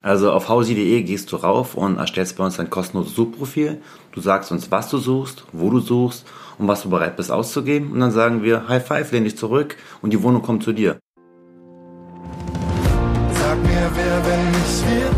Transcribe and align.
Also 0.00 0.30
auf 0.30 0.48
hausi.de 0.48 1.02
gehst 1.02 1.32
du 1.32 1.36
rauf 1.36 1.74
und 1.74 1.98
erstellst 1.98 2.36
bei 2.36 2.44
uns 2.44 2.60
ein 2.60 2.70
kostenloses 2.70 3.16
Suchprofil. 3.16 3.82
Du 4.12 4.20
sagst 4.20 4.52
uns, 4.52 4.70
was 4.70 4.88
du 4.90 4.98
suchst, 4.98 5.42
wo 5.52 5.70
du 5.70 5.80
suchst 5.80 6.24
und 6.56 6.68
was 6.68 6.82
du 6.82 6.90
bereit 6.90 7.16
bist 7.16 7.32
auszugeben. 7.32 7.90
Und 7.90 7.98
dann 7.98 8.12
sagen 8.12 8.44
wir, 8.44 8.68
High 8.68 8.86
Five, 8.86 9.10
lehn 9.10 9.24
dich 9.24 9.36
zurück 9.36 9.76
und 10.00 10.12
die 10.12 10.22
Wohnung 10.22 10.42
kommt 10.42 10.62
zu 10.62 10.72
dir. 10.72 11.00
Sag 13.32 13.58
mir, 13.64 13.90
wer, 13.92 14.24
wenn 14.24 14.50
nicht 14.52 14.86
wir? 14.88 15.10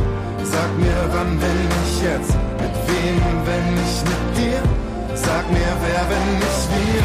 Sag 0.46 0.79
mir, 0.79 1.10
wann, 1.12 1.38
wenn 1.38 1.69
nicht 1.69 2.03
jetzt? 2.03 2.33
Mit 2.58 2.74
wem, 2.88 3.21
wenn 3.44 3.74
nicht 3.74 4.03
mit 4.06 4.38
dir? 4.38 4.62
Sag 5.15 5.51
mir, 5.51 5.76
wer, 5.83 6.06
wenn 6.08 6.38
nicht 6.38 6.69
wir? 6.72 7.04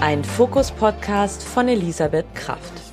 Ein 0.00 0.24
Fokus-Podcast 0.24 1.44
von 1.44 1.68
Elisabeth 1.68 2.26
Kraft. 2.34 2.83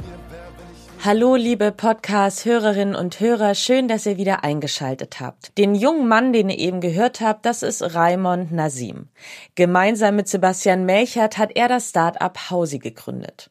Hallo, 1.04 1.36
liebe 1.36 1.72
Podcast-Hörerinnen 1.72 2.94
und 2.94 3.20
Hörer, 3.20 3.56
schön, 3.56 3.88
dass 3.88 4.06
ihr 4.06 4.18
wieder 4.18 4.44
eingeschaltet 4.44 5.20
habt. 5.20 5.58
Den 5.58 5.74
jungen 5.74 6.08
Mann, 6.08 6.32
den 6.32 6.52
ihr 6.52 6.60
eben 6.60 6.80
gehört 6.80 7.22
habt, 7.22 7.44
das 7.48 7.64
ist 7.64 7.96
Raimond 7.96 8.52
Nasim. 8.52 9.08
Gemeinsam 9.56 10.16
mit 10.16 10.28
Sebastian 10.28 10.86
Melchert 10.86 11.40
hat 11.40 11.56
er 11.56 11.68
das 11.68 11.90
Start-up 11.90 12.52
Hausi 12.52 12.78
gegründet. 12.78 13.50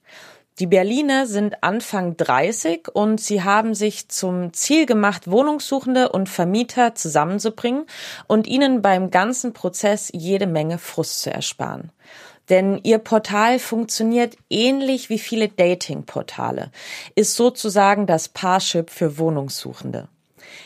Die 0.61 0.69
Berliner 0.69 1.27
sind 1.27 1.65
Anfang 1.65 2.17
30 2.17 2.87
und 2.93 3.21
sie 3.21 3.43
haben 3.43 3.75
sich 3.75 4.09
zum 4.09 4.53
Ziel 4.53 4.87
gemacht, 4.87 5.29
Wohnungssuchende 5.29 6.11
und 6.11 6.29
Vermieter 6.29 6.95
zusammenzubringen 6.95 7.87
und 8.29 8.47
ihnen 8.47 8.81
beim 8.81 9.11
ganzen 9.11 9.55
Prozess 9.55 10.09
jede 10.13 10.47
Menge 10.47 10.79
Frust 10.79 11.23
zu 11.23 11.33
ersparen. 11.33 11.91
Denn 12.51 12.81
ihr 12.83 12.99
Portal 12.99 13.61
funktioniert 13.61 14.37
ähnlich 14.51 15.09
wie 15.09 15.21
viele 15.21 15.49
Dating-Portale, 15.49 16.73
ist 17.15 17.37
sozusagen 17.37 18.07
das 18.07 18.29
Parship 18.29 18.91
für 18.91 19.19
Wohnungssuchende. 19.19 20.09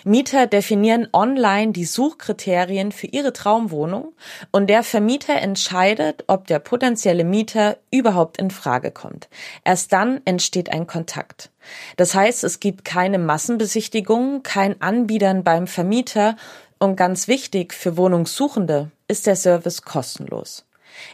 Mieter 0.04 0.46
definieren 0.46 1.08
online 1.12 1.72
die 1.72 1.84
Suchkriterien 1.84 2.90
für 2.90 3.06
ihre 3.06 3.34
Traumwohnung 3.34 4.14
und 4.50 4.68
der 4.68 4.82
Vermieter 4.82 5.34
entscheidet, 5.34 6.24
ob 6.26 6.46
der 6.46 6.58
potenzielle 6.58 7.24
Mieter 7.24 7.76
überhaupt 7.90 8.38
in 8.38 8.50
Frage 8.50 8.90
kommt. 8.90 9.28
Erst 9.62 9.92
dann 9.92 10.22
entsteht 10.24 10.70
ein 10.70 10.86
Kontakt. 10.86 11.50
Das 11.98 12.14
heißt, 12.14 12.44
es 12.44 12.60
gibt 12.60 12.84
keine 12.84 13.18
Massenbesichtigungen, 13.18 14.42
kein 14.42 14.80
Anbiedern 14.80 15.44
beim 15.44 15.66
Vermieter 15.66 16.36
und 16.78 16.96
ganz 16.96 17.28
wichtig 17.28 17.74
für 17.74 17.96
Wohnungssuchende 17.98 18.90
ist 19.06 19.26
der 19.26 19.36
Service 19.36 19.82
kostenlos 19.82 20.64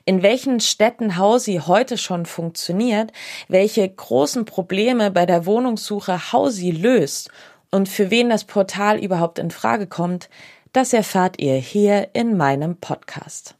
in 0.05 0.23
welchen 0.23 0.61
Städten 0.61 1.17
Hausi 1.17 1.63
heute 1.67 1.99
schon 1.99 2.27
funktioniert, 2.27 3.13
welche 3.49 3.89
großen 3.89 4.45
Probleme 4.45 5.11
bei 5.11 5.27
der 5.27 5.47
Wohnungssuche 5.47 6.33
Hausi 6.33 6.71
löst 6.71 7.31
und 7.71 7.89
für 7.89 8.11
wen 8.11 8.31
das 8.31 8.45
Portal 8.45 8.99
überhaupt 8.99 9.39
in 9.39 9.51
Frage 9.51 9.87
kommt, 9.87 10.29
das 10.73 10.93
erfahrt 10.93 11.41
ihr 11.41 11.57
hier 11.57 12.09
in 12.13 12.37
meinem 12.37 12.77
Podcast. 12.77 13.55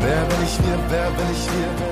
Wer 0.00 0.24
bin 0.24 0.44
ich 0.44 0.58
wir, 0.58 0.78
wer 0.88 1.10
bin 1.10 1.26
ich 1.32 1.46
wir, 1.46 1.89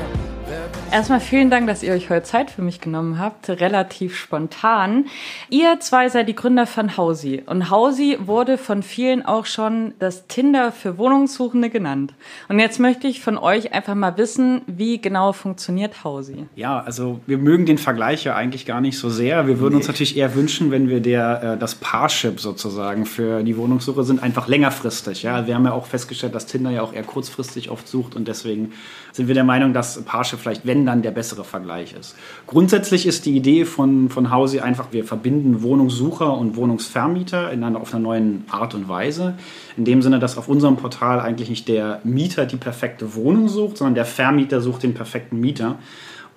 Erstmal 0.91 1.21
vielen 1.21 1.51
Dank, 1.51 1.67
dass 1.67 1.83
ihr 1.83 1.93
euch 1.93 2.09
heute 2.09 2.23
Zeit 2.23 2.51
für 2.51 2.63
mich 2.63 2.81
genommen 2.81 3.19
habt, 3.19 3.51
relativ 3.51 4.17
spontan. 4.17 5.05
Ihr 5.51 5.81
zwei 5.81 6.09
seid 6.09 6.29
die 6.29 6.35
Gründer 6.35 6.67
von 6.67 6.97
Hausi 6.97 7.43
und 7.45 7.69
Hausi 7.69 8.17
wurde 8.19 8.57
von 8.57 8.83
vielen 8.83 9.25
auch 9.25 9.45
schon 9.45 9.93
das 9.99 10.29
Tinder 10.29 10.73
für 10.73 10.97
Wohnungssuchende 10.97 11.69
genannt. 11.69 12.15
Und 12.49 12.59
jetzt 12.59 12.81
möchte 12.81 13.07
ich 13.07 13.21
von 13.21 13.37
euch 13.37 13.75
einfach 13.75 13.95
mal 13.95 14.17
wissen, 14.17 14.63
wie 14.67 14.99
genau 14.99 15.35
funktioniert 15.35 16.05
Hausi? 16.05 16.47
Ja, 16.57 16.81
also 16.81 17.21
wir 17.27 17.37
mögen 17.37 17.67
den 17.67 17.79
Vergleich 17.79 18.25
ja 18.25 18.35
eigentlich 18.35 18.65
gar 18.65 18.81
nicht 18.81 18.99
so 18.99 19.11
sehr. 19.11 19.47
Wir 19.47 19.61
würden 19.61 19.77
uns 19.77 19.89
natürlich 19.89 20.17
eher 20.17 20.35
wünschen, 20.35 20.71
wenn 20.71 20.89
wir 20.89 21.01
der, 21.01 21.43
äh, 21.43 21.59
das 21.59 21.75
Parship 21.75 22.41
sozusagen 22.41 23.05
für 23.05 23.43
die 23.43 23.59
Wohnungssuche 23.59 24.05
sind, 24.05 24.23
einfach 24.23 24.49
längerfristig. 24.49 25.23
Ja, 25.23 25.47
wir 25.47 25.55
haben 25.55 25.67
ja 25.67 25.73
auch 25.73 25.87
festgestellt, 25.87 26.35
dass 26.35 26.47
Tinder 26.47 26.71
ja 26.71 26.81
auch 26.81 26.95
eher 26.95 27.05
kurzfristig 27.05 27.69
oft 27.71 27.87
sucht 27.87 28.17
und 28.17 28.27
deswegen 28.27 28.73
sind 29.13 29.29
wir 29.29 29.35
der 29.35 29.45
Meinung, 29.45 29.73
dass 29.73 30.03
Parship 30.03 30.39
vielleicht, 30.39 30.67
wenn 30.67 30.87
dann 30.87 31.03
der 31.03 31.11
bessere 31.11 31.45
Vergleich 31.45 31.95
ist. 31.99 32.17
Grundsätzlich 32.47 33.07
ist 33.07 33.27
die 33.27 33.37
Idee 33.37 33.65
von, 33.65 34.11
von 34.11 34.31
Hausi 34.31 34.61
einfach, 34.61 34.89
wir 34.93 35.05
verbinden 35.05 35.63
Wohnungssucher 35.63 36.37
und 36.37 36.57
Wohnungsvermieter 36.57 37.53
in 37.53 37.65
einer, 37.65 37.81
auf 37.81 37.95
einer 37.95 38.03
neuen 38.03 38.45
Art 38.51 38.75
und 38.75 38.89
Weise. 38.89 39.35
In 39.77 39.85
dem 39.85 40.03
Sinne, 40.03 40.19
dass 40.19 40.39
auf 40.39 40.49
unserem 40.49 40.77
Portal 40.77 41.21
eigentlich 41.21 41.49
nicht 41.49 41.69
der 41.69 42.01
Mieter 42.05 42.47
die 42.47 42.57
perfekte 42.57 43.15
Wohnung 43.15 43.49
sucht, 43.49 43.79
sondern 43.79 43.95
der 43.95 44.05
Vermieter 44.05 44.61
sucht 44.61 44.83
den 44.83 44.95
perfekten 44.95 45.41
Mieter. 45.41 45.79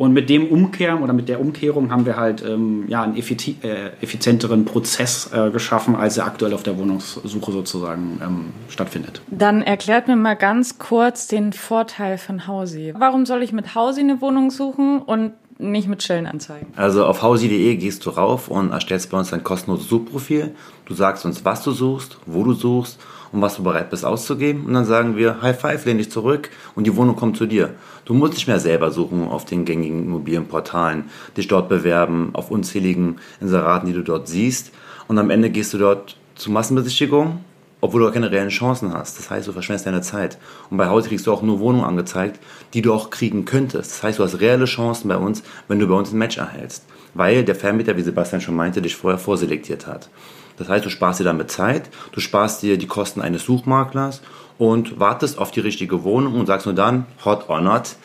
Und 0.02 0.14
mit 0.14 0.32
dem 0.32 0.48
Umkehren 0.48 1.04
oder 1.04 1.14
mit 1.14 1.30
der 1.30 1.40
Umkehrung 1.40 1.92
haben 1.92 2.08
wir 2.08 2.18
halt 2.18 2.44
ähm, 2.44 2.86
ja, 2.88 3.04
einen 3.04 3.16
effizi 3.16 3.58
äh, 3.62 3.92
effizienteren 4.02 4.66
Prozess 4.66 5.30
äh, 5.32 5.52
geschaffen, 5.52 5.96
als 5.96 6.18
er 6.18 6.26
aktuell 6.26 6.56
auf 6.56 6.64
der 6.64 6.76
Wohnungssuche 6.80 7.52
sozusagen 7.52 8.20
ähm, 8.20 8.46
stattfindet. 8.68 9.22
Dann 9.30 9.62
erklärt 9.62 10.08
mir 10.08 10.16
mal 10.16 10.34
ganz 10.34 10.80
kurz 10.80 11.28
den 11.28 11.54
Vorteil 11.54 12.18
von 12.18 12.48
Hausi. 12.48 12.96
Warum 12.98 13.28
soll 13.28 13.44
ich 13.44 13.54
mit 13.54 13.76
Hausi 13.76 14.00
eine 14.00 14.22
Wohnung 14.22 14.50
suchen 14.50 15.04
und 15.04 15.34
nicht 15.60 15.88
mit 15.88 16.02
Stellenanzeigen. 16.02 16.74
Also 16.76 17.06
auf 17.06 17.22
hausi.de 17.22 17.76
gehst 17.76 18.04
du 18.08 18.10
rauf 18.10 18.48
und 18.48 18.72
erstellst 18.72 19.12
bei 19.12 19.20
uns 19.20 19.32
ein 19.32 19.44
kostenloses 19.44 19.88
Suchprofil. 19.88 20.56
Du 20.86 20.96
sagst 20.96 21.24
uns, 21.26 21.46
was 21.46 21.64
du 21.64 21.70
suchst, 21.72 22.18
wo 22.26 22.44
du 22.44 22.54
suchst 22.54 23.00
und 23.32 23.42
was 23.42 23.58
du 23.58 23.64
bereit 23.64 23.90
bist 23.90 24.06
auszugeben. 24.06 24.66
Und 24.66 24.74
dann 24.74 24.86
sagen 24.86 25.16
wir, 25.16 25.42
High 25.42 25.60
Five, 25.60 25.86
lehn 25.86 25.98
dich 25.98 26.12
zurück 26.12 26.50
und 26.76 26.86
die 26.88 26.96
Wohnung 26.96 27.16
kommt 27.16 27.38
zu 27.38 27.46
dir. 27.46 27.76
Du 28.12 28.18
musst 28.18 28.34
nicht 28.34 28.48
mehr 28.48 28.60
selber 28.60 28.92
suchen 28.92 29.30
auf 29.30 29.46
den 29.46 29.64
gängigen 29.64 30.04
Immobilienportalen, 30.04 31.06
dich 31.38 31.48
dort 31.48 31.70
bewerben, 31.70 32.32
auf 32.34 32.52
unzähligen 32.52 33.22
Inseraten, 33.40 33.88
die 33.88 33.94
du 33.94 34.02
dort 34.02 34.28
siehst. 34.28 34.74
Und 35.08 35.18
am 35.18 35.30
Ende 35.30 35.50
gehst 35.50 35.74
du 35.74 35.78
dort 35.78 36.18
zur 36.36 36.52
Massenbesichtigung, 36.52 37.40
obwohl 37.80 38.02
du 38.02 38.12
keine 38.12 38.30
reellen 38.30 38.50
Chancen 38.50 38.94
hast. 38.94 39.18
Das 39.18 39.30
heißt, 39.30 39.48
du 39.48 39.54
verschwendest 39.54 39.86
deine 39.86 40.02
Zeit. 40.02 40.40
Und 40.70 40.76
bei 40.76 40.90
Hause 40.90 41.08
kriegst 41.08 41.26
du 41.26 41.32
auch 41.32 41.42
nur 41.42 41.62
Wohnungen 41.62 41.86
angezeigt, 41.86 42.42
die 42.74 42.82
du 42.82 42.92
auch 42.92 43.12
kriegen 43.12 43.46
könntest. 43.46 43.92
Das 43.92 44.04
heißt, 44.04 44.20
du 44.20 44.26
hast 44.26 44.42
reelle 44.42 44.66
Chancen 44.66 45.08
bei 45.08 45.16
uns, 45.16 45.42
wenn 45.70 45.80
du 45.80 45.88
bei 45.88 45.96
uns 45.96 46.12
ein 46.12 46.18
Match 46.18 46.38
erhältst. 46.38 46.84
Weil 47.14 47.46
der 47.46 47.56
Vermieter, 47.56 47.96
wie 47.96 48.02
Sebastian 48.02 48.42
schon 48.42 48.58
meinte, 48.58 48.82
dich 48.82 48.98
vorher 48.98 49.20
vorselektiert 49.20 49.88
hat. 49.88 50.10
Das 50.58 50.68
heißt, 50.68 50.84
du 50.86 50.90
sparst 50.90 51.22
dir 51.22 51.24
damit 51.24 51.50
Zeit, 51.50 51.90
du 52.12 52.20
sparst 52.20 52.62
dir 52.62 52.78
die 52.78 52.88
Kosten 52.88 53.22
eines 53.22 53.46
Suchmaklers 53.46 54.22
und 54.62 55.00
wartest 55.00 55.40
auf 55.40 55.50
die 55.50 55.60
richtige 55.60 56.04
Wohnung 56.04 56.36
und 56.36 56.46
sagst 56.46 56.68
nur 56.68 56.76
dann, 56.76 57.08
hot 57.26 57.50
or 57.50 57.62
not, 57.62 57.96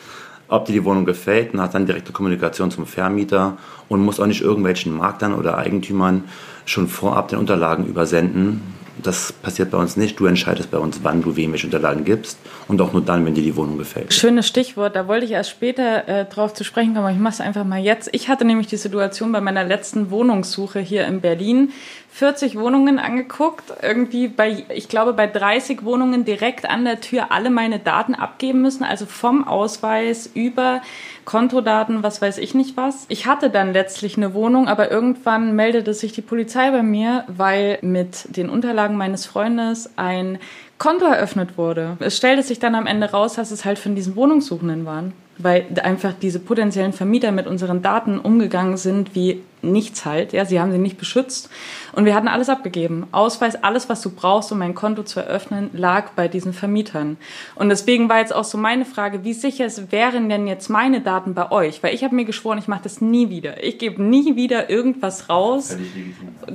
ob 0.47 0.65
dir 0.65 0.73
die 0.73 0.83
Wohnung 0.85 1.05
gefällt 1.05 1.53
und 1.53 1.61
hast 1.61 1.75
dann 1.75 1.85
direkte 1.85 2.11
Kommunikation 2.11 2.71
zum 2.71 2.87
Vermieter 2.87 3.57
und 3.89 4.03
musst 4.03 4.19
auch 4.19 4.25
nicht 4.25 4.41
irgendwelchen 4.41 4.97
Maklern 4.97 5.35
oder 5.35 5.55
Eigentümern 5.59 6.23
schon 6.65 6.87
vorab 6.87 7.27
den 7.27 7.37
Unterlagen 7.37 7.85
übersenden, 7.85 8.63
das 9.03 9.31
passiert 9.31 9.69
bei 9.69 9.77
uns 9.77 9.97
nicht. 9.97 10.19
Du 10.19 10.25
entscheidest 10.25 10.71
bei 10.71 10.79
uns, 10.79 11.01
wann 11.03 11.21
du 11.21 11.35
wem 11.35 11.51
welche 11.51 11.67
Unterlagen 11.67 12.03
gibst 12.03 12.39
und 12.67 12.81
auch 12.81 12.93
nur 12.93 13.01
dann, 13.01 13.25
wenn 13.25 13.33
dir 13.33 13.43
die 13.43 13.55
Wohnung 13.55 13.77
gefällt. 13.77 14.13
Schönes 14.13 14.47
Stichwort, 14.47 14.95
da 14.95 15.07
wollte 15.07 15.25
ich 15.25 15.31
erst 15.31 15.49
später 15.49 16.07
äh, 16.07 16.25
drauf 16.25 16.53
zu 16.53 16.63
sprechen 16.63 16.93
kommen, 16.93 17.05
aber 17.05 17.13
ich 17.13 17.19
mache 17.19 17.33
es 17.33 17.41
einfach 17.41 17.63
mal 17.63 17.79
jetzt. 17.79 18.09
Ich 18.11 18.29
hatte 18.29 18.45
nämlich 18.45 18.67
die 18.67 18.77
Situation 18.77 19.31
bei 19.31 19.41
meiner 19.41 19.63
letzten 19.63 20.11
Wohnungssuche 20.11 20.79
hier 20.79 21.05
in 21.05 21.21
Berlin, 21.21 21.71
40 22.11 22.57
Wohnungen 22.57 22.97
angeguckt, 22.97 23.71
irgendwie 23.81 24.27
bei, 24.27 24.65
ich 24.73 24.89
glaube, 24.89 25.13
bei 25.13 25.27
30 25.27 25.83
Wohnungen 25.83 26.25
direkt 26.25 26.67
an 26.67 26.83
der 26.83 26.99
Tür 26.99 27.31
alle 27.31 27.51
meine 27.51 27.79
Daten 27.79 28.15
abgeben 28.15 28.61
müssen, 28.61 28.83
also 28.83 29.05
vom 29.05 29.47
Ausweis 29.47 30.27
über 30.33 30.81
Kontodaten, 31.25 32.03
was 32.03 32.21
weiß 32.21 32.39
ich 32.39 32.55
nicht 32.55 32.75
was. 32.75 33.05
Ich 33.09 33.27
hatte 33.27 33.49
dann 33.49 33.71
letztlich 33.71 34.17
eine 34.17 34.33
Wohnung, 34.33 34.67
aber 34.67 34.89
irgendwann 34.89 35.55
meldete 35.55 35.93
sich 35.93 36.11
die 36.11 36.21
Polizei 36.21 36.71
bei 36.71 36.81
mir, 36.81 37.25
weil 37.27 37.77
mit 37.81 38.35
den 38.35 38.49
Unterlagen 38.49 38.97
meines 38.97 39.25
Freundes 39.25 39.91
ein 39.97 40.39
Konto 40.77 41.05
eröffnet 41.05 41.57
wurde. 41.57 41.97
Es 41.99 42.17
stellte 42.17 42.43
sich 42.43 42.59
dann 42.59 42.75
am 42.75 42.85
Ende 42.85 43.11
raus, 43.11 43.33
dass 43.33 43.51
es 43.51 43.65
halt 43.65 43.79
von 43.79 43.95
diesen 43.95 44.15
Wohnungssuchenden 44.15 44.85
waren 44.85 45.13
weil 45.37 45.65
einfach 45.83 46.13
diese 46.13 46.39
potenziellen 46.39 46.93
Vermieter 46.93 47.31
mit 47.31 47.47
unseren 47.47 47.81
Daten 47.81 48.19
umgegangen 48.19 48.77
sind 48.77 49.15
wie 49.15 49.43
nichts 49.61 50.05
halt. 50.05 50.33
Ja, 50.33 50.45
sie 50.45 50.59
haben 50.59 50.71
sie 50.71 50.77
nicht 50.77 50.97
beschützt 50.97 51.49
und 51.93 52.05
wir 52.05 52.15
hatten 52.15 52.27
alles 52.27 52.49
abgegeben. 52.49 53.07
Ausweis, 53.11 53.61
alles, 53.63 53.89
was 53.89 54.01
du 54.01 54.11
brauchst, 54.11 54.51
um 54.51 54.61
ein 54.61 54.75
Konto 54.75 55.03
zu 55.03 55.19
eröffnen, 55.19 55.69
lag 55.73 56.11
bei 56.11 56.27
diesen 56.27 56.53
Vermietern. 56.53 57.17
Und 57.55 57.69
deswegen 57.69 58.07
war 58.07 58.19
jetzt 58.19 58.33
auch 58.33 58.43
so 58.43 58.57
meine 58.57 58.85
Frage, 58.85 59.23
wie 59.23 59.33
sicher 59.33 59.67
wären 59.89 60.29
denn 60.29 60.47
jetzt 60.47 60.69
meine 60.69 61.01
Daten 61.01 61.33
bei 61.33 61.51
euch? 61.51 61.81
Weil 61.83 61.93
ich 61.93 62.03
habe 62.03 62.15
mir 62.15 62.25
geschworen, 62.25 62.59
ich 62.59 62.67
mache 62.67 62.83
das 62.83 63.01
nie 63.01 63.29
wieder. 63.29 63.63
Ich 63.63 63.77
gebe 63.77 64.01
nie 64.01 64.35
wieder 64.35 64.69
irgendwas 64.69 65.29
raus. 65.29 65.75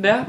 Ja, 0.00 0.26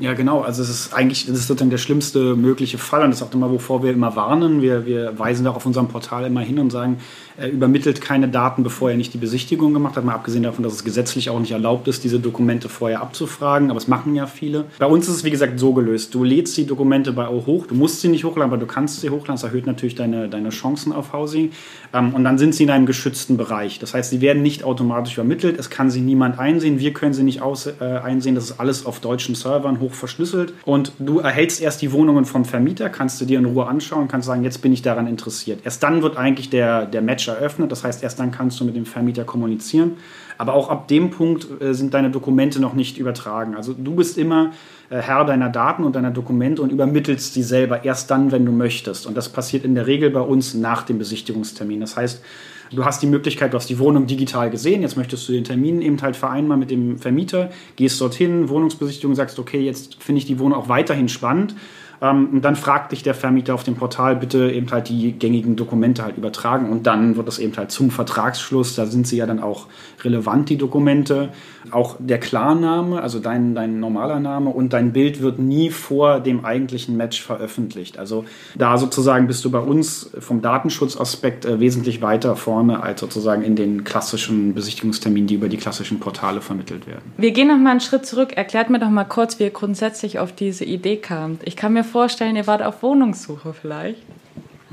Ja, 0.00 0.14
genau. 0.14 0.42
Also 0.42 0.62
es 0.62 0.68
ist 0.68 0.94
eigentlich 0.94 1.26
das 1.26 1.38
ist 1.38 1.48
sozusagen 1.48 1.70
der 1.70 1.78
schlimmste 1.78 2.36
mögliche 2.36 2.78
Fall 2.78 3.02
und 3.02 3.10
das 3.10 3.20
ist 3.20 3.26
auch 3.26 3.34
immer, 3.34 3.50
wovor 3.50 3.82
wir 3.82 3.92
immer 3.92 4.14
warnen. 4.14 4.62
Wir, 4.62 4.86
wir 4.86 5.18
weisen 5.18 5.46
auch 5.48 5.56
auf 5.56 5.66
unserem 5.66 5.88
Portal 5.88 6.24
immer 6.24 6.40
hin 6.40 6.60
und 6.60 6.70
sagen, 6.70 6.98
er 7.36 7.50
übermittelt 7.50 8.00
keine 8.00 8.28
Daten, 8.28 8.64
bevor 8.64 8.90
er 8.90 8.96
nicht 8.96 9.14
die 9.14 9.18
Besichtigung 9.18 9.72
gemacht 9.72 9.96
hat. 9.96 10.04
Mal 10.04 10.14
abgesehen 10.14 10.42
davon, 10.42 10.64
dass 10.64 10.72
es 10.72 10.82
gesetzlich 10.82 11.30
auch 11.30 11.38
nicht 11.38 11.52
erlaubt 11.52 11.86
ist, 11.86 12.02
diese 12.02 12.18
Dokumente 12.18 12.68
vorher 12.68 13.00
abzufragen. 13.00 13.70
Aber 13.70 13.78
es 13.78 13.86
machen 13.86 14.16
ja 14.16 14.26
viele. 14.26 14.64
Bei 14.80 14.86
uns 14.86 15.08
ist 15.08 15.16
es, 15.16 15.24
wie 15.24 15.30
gesagt, 15.30 15.60
so 15.60 15.72
gelöst. 15.72 16.12
Du 16.14 16.24
lädst 16.24 16.56
die 16.56 16.66
Dokumente 16.66 17.12
bei 17.12 17.28
O 17.28 17.46
hoch. 17.46 17.66
Du 17.66 17.76
musst 17.76 18.00
sie 18.00 18.08
nicht 18.08 18.24
hochladen, 18.24 18.52
aber 18.52 18.58
du 18.58 18.66
kannst 18.66 19.00
sie 19.00 19.10
hochladen. 19.10 19.36
Das 19.36 19.44
erhöht 19.44 19.66
natürlich 19.66 19.94
deine, 19.94 20.28
deine 20.28 20.48
Chancen 20.50 20.92
auf 20.92 21.12
Housing. 21.12 21.52
Ähm, 21.92 22.12
und 22.12 22.24
dann 22.24 22.38
sind 22.38 22.56
sie 22.56 22.64
in 22.64 22.70
einem 22.70 22.86
geschützten 22.86 23.36
Bereich. 23.36 23.78
Das 23.78 23.94
heißt, 23.94 24.10
sie 24.10 24.20
werden 24.20 24.42
nicht 24.42 24.64
automatisch 24.64 25.14
übermittelt. 25.14 25.60
Es 25.60 25.70
kann 25.70 25.90
sie 25.90 26.00
niemand 26.00 26.40
einsehen. 26.40 26.80
Wir 26.80 26.92
können 26.92 27.14
sie 27.14 27.22
nicht 27.22 27.40
aus, 27.40 27.66
äh, 27.66 27.84
einsehen. 28.02 28.34
Das 28.34 28.50
ist 28.50 28.58
alles 28.58 28.84
auf 28.84 28.98
deutschen 28.98 29.36
Servern 29.36 29.78
hoch 29.78 29.87
verschlüsselt. 29.94 30.54
Und 30.64 30.92
du 30.98 31.20
erhältst 31.20 31.60
erst 31.60 31.82
die 31.82 31.92
Wohnungen 31.92 32.24
vom 32.24 32.44
Vermieter, 32.44 32.88
kannst 32.88 33.20
du 33.20 33.24
dir 33.24 33.38
in 33.38 33.44
Ruhe 33.44 33.66
anschauen, 33.66 34.08
kannst 34.08 34.26
sagen, 34.26 34.44
jetzt 34.44 34.62
bin 34.62 34.72
ich 34.72 34.82
daran 34.82 35.06
interessiert. 35.06 35.60
Erst 35.64 35.82
dann 35.82 36.02
wird 36.02 36.16
eigentlich 36.16 36.50
der, 36.50 36.86
der 36.86 37.02
Match 37.02 37.28
eröffnet. 37.28 37.72
Das 37.72 37.84
heißt, 37.84 38.02
erst 38.02 38.18
dann 38.18 38.30
kannst 38.30 38.60
du 38.60 38.64
mit 38.64 38.76
dem 38.76 38.86
Vermieter 38.86 39.24
kommunizieren. 39.24 39.96
Aber 40.38 40.54
auch 40.54 40.70
ab 40.70 40.86
dem 40.86 41.10
Punkt 41.10 41.48
äh, 41.60 41.74
sind 41.74 41.94
deine 41.94 42.10
Dokumente 42.10 42.60
noch 42.60 42.74
nicht 42.74 42.96
übertragen. 42.96 43.56
Also 43.56 43.74
du 43.76 43.96
bist 43.96 44.16
immer 44.16 44.52
äh, 44.88 44.98
Herr 44.98 45.24
deiner 45.24 45.48
Daten 45.48 45.82
und 45.82 45.96
deiner 45.96 46.12
Dokumente 46.12 46.62
und 46.62 46.70
übermittelst 46.70 47.34
sie 47.34 47.42
selber 47.42 47.84
erst 47.84 48.10
dann, 48.10 48.30
wenn 48.30 48.46
du 48.46 48.52
möchtest. 48.52 49.06
Und 49.06 49.16
das 49.16 49.28
passiert 49.28 49.64
in 49.64 49.74
der 49.74 49.86
Regel 49.86 50.10
bei 50.10 50.20
uns 50.20 50.54
nach 50.54 50.82
dem 50.82 50.98
Besichtigungstermin. 50.98 51.80
Das 51.80 51.96
heißt, 51.96 52.22
Du 52.70 52.84
hast 52.84 53.02
die 53.02 53.06
Möglichkeit, 53.06 53.52
du 53.52 53.56
hast 53.56 53.68
die 53.68 53.78
Wohnung 53.78 54.06
digital 54.06 54.50
gesehen, 54.50 54.82
jetzt 54.82 54.96
möchtest 54.96 55.28
du 55.28 55.32
den 55.32 55.44
Termin 55.44 55.80
eben 55.80 56.00
halt 56.02 56.16
vereinbaren 56.16 56.60
mit 56.60 56.70
dem 56.70 56.98
Vermieter, 56.98 57.50
gehst 57.76 58.00
dorthin, 58.00 58.48
Wohnungsbesichtigung, 58.48 59.14
sagst, 59.14 59.38
okay, 59.38 59.60
jetzt 59.60 60.02
finde 60.02 60.20
ich 60.20 60.26
die 60.26 60.38
Wohnung 60.38 60.58
auch 60.58 60.68
weiterhin 60.68 61.08
spannend 61.08 61.54
ähm, 62.00 62.28
und 62.32 62.44
dann 62.44 62.56
fragt 62.56 62.92
dich 62.92 63.02
der 63.02 63.14
Vermieter 63.14 63.54
auf 63.54 63.64
dem 63.64 63.74
Portal, 63.74 64.16
bitte 64.16 64.50
eben 64.50 64.70
halt 64.70 64.88
die 64.88 65.12
gängigen 65.12 65.56
Dokumente 65.56 66.04
halt 66.04 66.16
übertragen. 66.16 66.70
Und 66.70 66.86
dann 66.86 67.16
wird 67.16 67.26
das 67.26 67.38
eben 67.38 67.56
halt 67.56 67.70
zum 67.70 67.90
Vertragsschluss. 67.90 68.74
Da 68.74 68.86
sind 68.86 69.06
sie 69.06 69.16
ja 69.16 69.26
dann 69.26 69.40
auch 69.40 69.66
relevant, 70.04 70.48
die 70.48 70.56
Dokumente. 70.56 71.30
Auch 71.70 71.96
der 71.98 72.18
Klarname, 72.18 73.02
also 73.02 73.18
dein, 73.18 73.54
dein 73.54 73.80
normaler 73.80 74.20
Name 74.20 74.50
und 74.50 74.72
dein 74.72 74.92
Bild 74.92 75.20
wird 75.20 75.38
nie 75.38 75.70
vor 75.70 76.20
dem 76.20 76.44
eigentlichen 76.44 76.96
Match 76.96 77.20
veröffentlicht. 77.20 77.98
Also 77.98 78.24
da 78.54 78.78
sozusagen 78.78 79.26
bist 79.26 79.44
du 79.44 79.50
bei 79.50 79.58
uns 79.58 80.10
vom 80.18 80.40
Datenschutzaspekt 80.40 81.44
äh, 81.44 81.60
wesentlich 81.60 82.00
weiter 82.00 82.36
vorne 82.36 82.82
als 82.82 83.00
sozusagen 83.00 83.42
in 83.42 83.56
den 83.56 83.84
klassischen 83.84 84.54
Besichtigungsterminen, 84.54 85.26
die 85.26 85.34
über 85.34 85.48
die 85.48 85.56
klassischen 85.56 86.00
Portale 86.00 86.40
vermittelt 86.40 86.86
werden. 86.86 87.12
Wir 87.16 87.32
gehen 87.32 87.48
noch 87.48 87.58
mal 87.58 87.72
einen 87.72 87.80
Schritt 87.80 88.06
zurück. 88.06 88.36
Erklärt 88.36 88.70
mir 88.70 88.78
doch 88.78 88.88
mal 88.88 89.04
kurz, 89.04 89.38
wie 89.38 89.44
ihr 89.44 89.50
grundsätzlich 89.50 90.18
auf 90.18 90.32
diese 90.32 90.64
Idee 90.64 90.96
kamt. 90.96 91.42
Ich 91.44 91.56
kann 91.56 91.72
mir 91.72 91.84
vorstellen, 91.88 92.36
ihr 92.36 92.46
wart 92.46 92.62
auf 92.62 92.82
Wohnungssuche 92.82 93.52
vielleicht. 93.52 94.02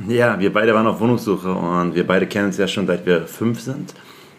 Ja, 0.07 0.39
wir 0.39 0.51
beide 0.51 0.73
waren 0.73 0.87
auf 0.87 0.99
Wohnungssuche 0.99 1.51
und 1.51 1.95
wir 1.95 2.05
beide 2.05 2.27
kennen 2.27 2.47
uns 2.47 2.57
ja 2.57 2.67
schon 2.67 2.85
seit 2.85 3.05
wir 3.05 3.27
fünf 3.27 3.61
sind. 3.61 3.93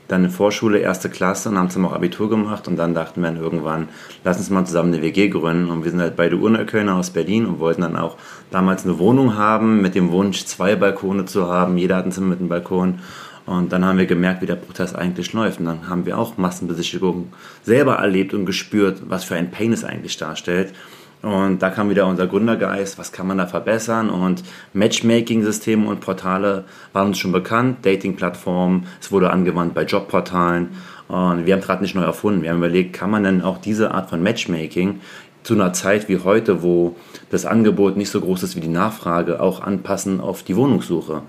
Dann 0.09 0.25
in 0.25 0.31
Vorschule, 0.31 0.79
erste 0.79 1.11
Klasse 1.11 1.49
und 1.49 1.59
haben 1.59 1.69
zusammen 1.69 1.87
auch 1.87 1.95
Abitur 1.95 2.31
gemacht 2.31 2.69
und 2.69 2.77
dann 2.77 2.95
dachten 2.95 3.23
wir 3.23 3.29
dann 3.29 3.43
irgendwann, 3.43 3.89
lass 4.23 4.39
uns 4.39 4.51
mal 4.51 4.65
zusammen 4.65 4.95
eine 4.95 5.03
WG 5.03 5.29
gründen 5.29 5.71
und 5.71 5.83
wir 5.83 5.91
sind 5.91 6.01
halt 6.01 6.15
beide 6.15 6.37
Urneuköllner 6.37 6.95
aus 6.95 7.11
Berlin 7.11 7.47
und 7.47 7.59
wollten 7.59 7.83
dann 7.83 7.97
auch 7.97 8.17
damals 8.53 8.85
eine 8.85 9.01
Wohnung 9.01 9.37
haben 9.37 9.83
mit 9.83 9.97
dem 9.97 10.13
Wunsch, 10.13 10.45
zwei 10.45 10.77
Balkone 10.77 11.25
zu 11.25 11.49
haben. 11.49 11.77
Jeder 11.77 11.97
hat 11.97 12.07
ein 12.07 12.13
Zimmer 12.13 12.29
mit 12.29 12.39
einem 12.39 12.49
Balkon 12.49 13.01
und 13.47 13.73
dann 13.73 13.85
haben 13.85 13.99
wir 13.99 14.07
gemerkt, 14.07 14.43
wie 14.43 14.47
der 14.47 14.57
Prozess 14.57 14.95
eigentlich 14.95 15.33
läuft. 15.33 15.61
Und 15.61 15.67
dann 15.67 15.89
haben 15.89 16.05
wir 16.05 16.19
auch 16.19 16.37
Massenbesichtigungen 16.37 17.33
selber 17.63 17.95
erlebt 17.95 18.35
und 18.35 18.45
gespürt, 18.45 19.03
was 19.09 19.25
für 19.25 19.37
ein 19.37 19.53
Pain 19.53 19.73
es 19.73 19.85
eigentlich 19.85 20.17
darstellt. 20.17 20.75
Und 21.27 21.61
da 21.61 21.71
kam 21.71 21.91
wieder 21.91 22.07
unser 22.07 22.29
Gründergeist, 22.29 23.01
was 23.01 23.11
kann 23.11 23.27
man 23.27 23.39
da 23.39 23.49
verbessern? 23.49 24.11
Und 24.11 24.45
Matchmaking-Systeme 24.75 25.89
und 25.89 25.99
Portale 25.99 26.67
waren 26.93 27.09
uns 27.09 27.19
schon 27.19 27.33
bekannt, 27.33 27.85
Dating-Plattformen, 27.85 28.87
es 29.01 29.11
wurde 29.11 29.31
angewandt 29.31 29.75
bei 29.75 29.83
Jobportalen. 29.83 30.69
Und 31.09 31.45
wir 31.45 31.55
haben 31.55 31.63
gerade 31.63 31.83
nicht 31.83 31.97
neu 31.97 32.05
erfunden. 32.05 32.43
Wir 32.43 32.51
haben 32.51 32.59
überlegt, 32.59 32.93
kann 32.93 33.11
man 33.11 33.25
denn 33.25 33.43
auch 33.43 33.59
diese 33.59 33.91
Art 33.91 34.09
von 34.09 34.23
Matchmaking 34.23 35.01
zu 35.43 35.55
einer 35.55 35.73
Zeit 35.73 36.09
wie 36.09 36.19
heute, 36.21 36.63
wo 36.63 36.95
das 37.31 37.45
Angebot 37.45 37.97
nicht 37.97 38.11
so 38.11 38.21
groß 38.21 38.45
ist 38.45 38.55
wie 38.55 38.61
die 38.61 38.69
Nachfrage, 38.69 39.41
auch 39.41 39.61
anpassen 39.61 40.21
auf 40.21 40.45
die 40.45 40.55
Wohnungssuche? 40.55 41.23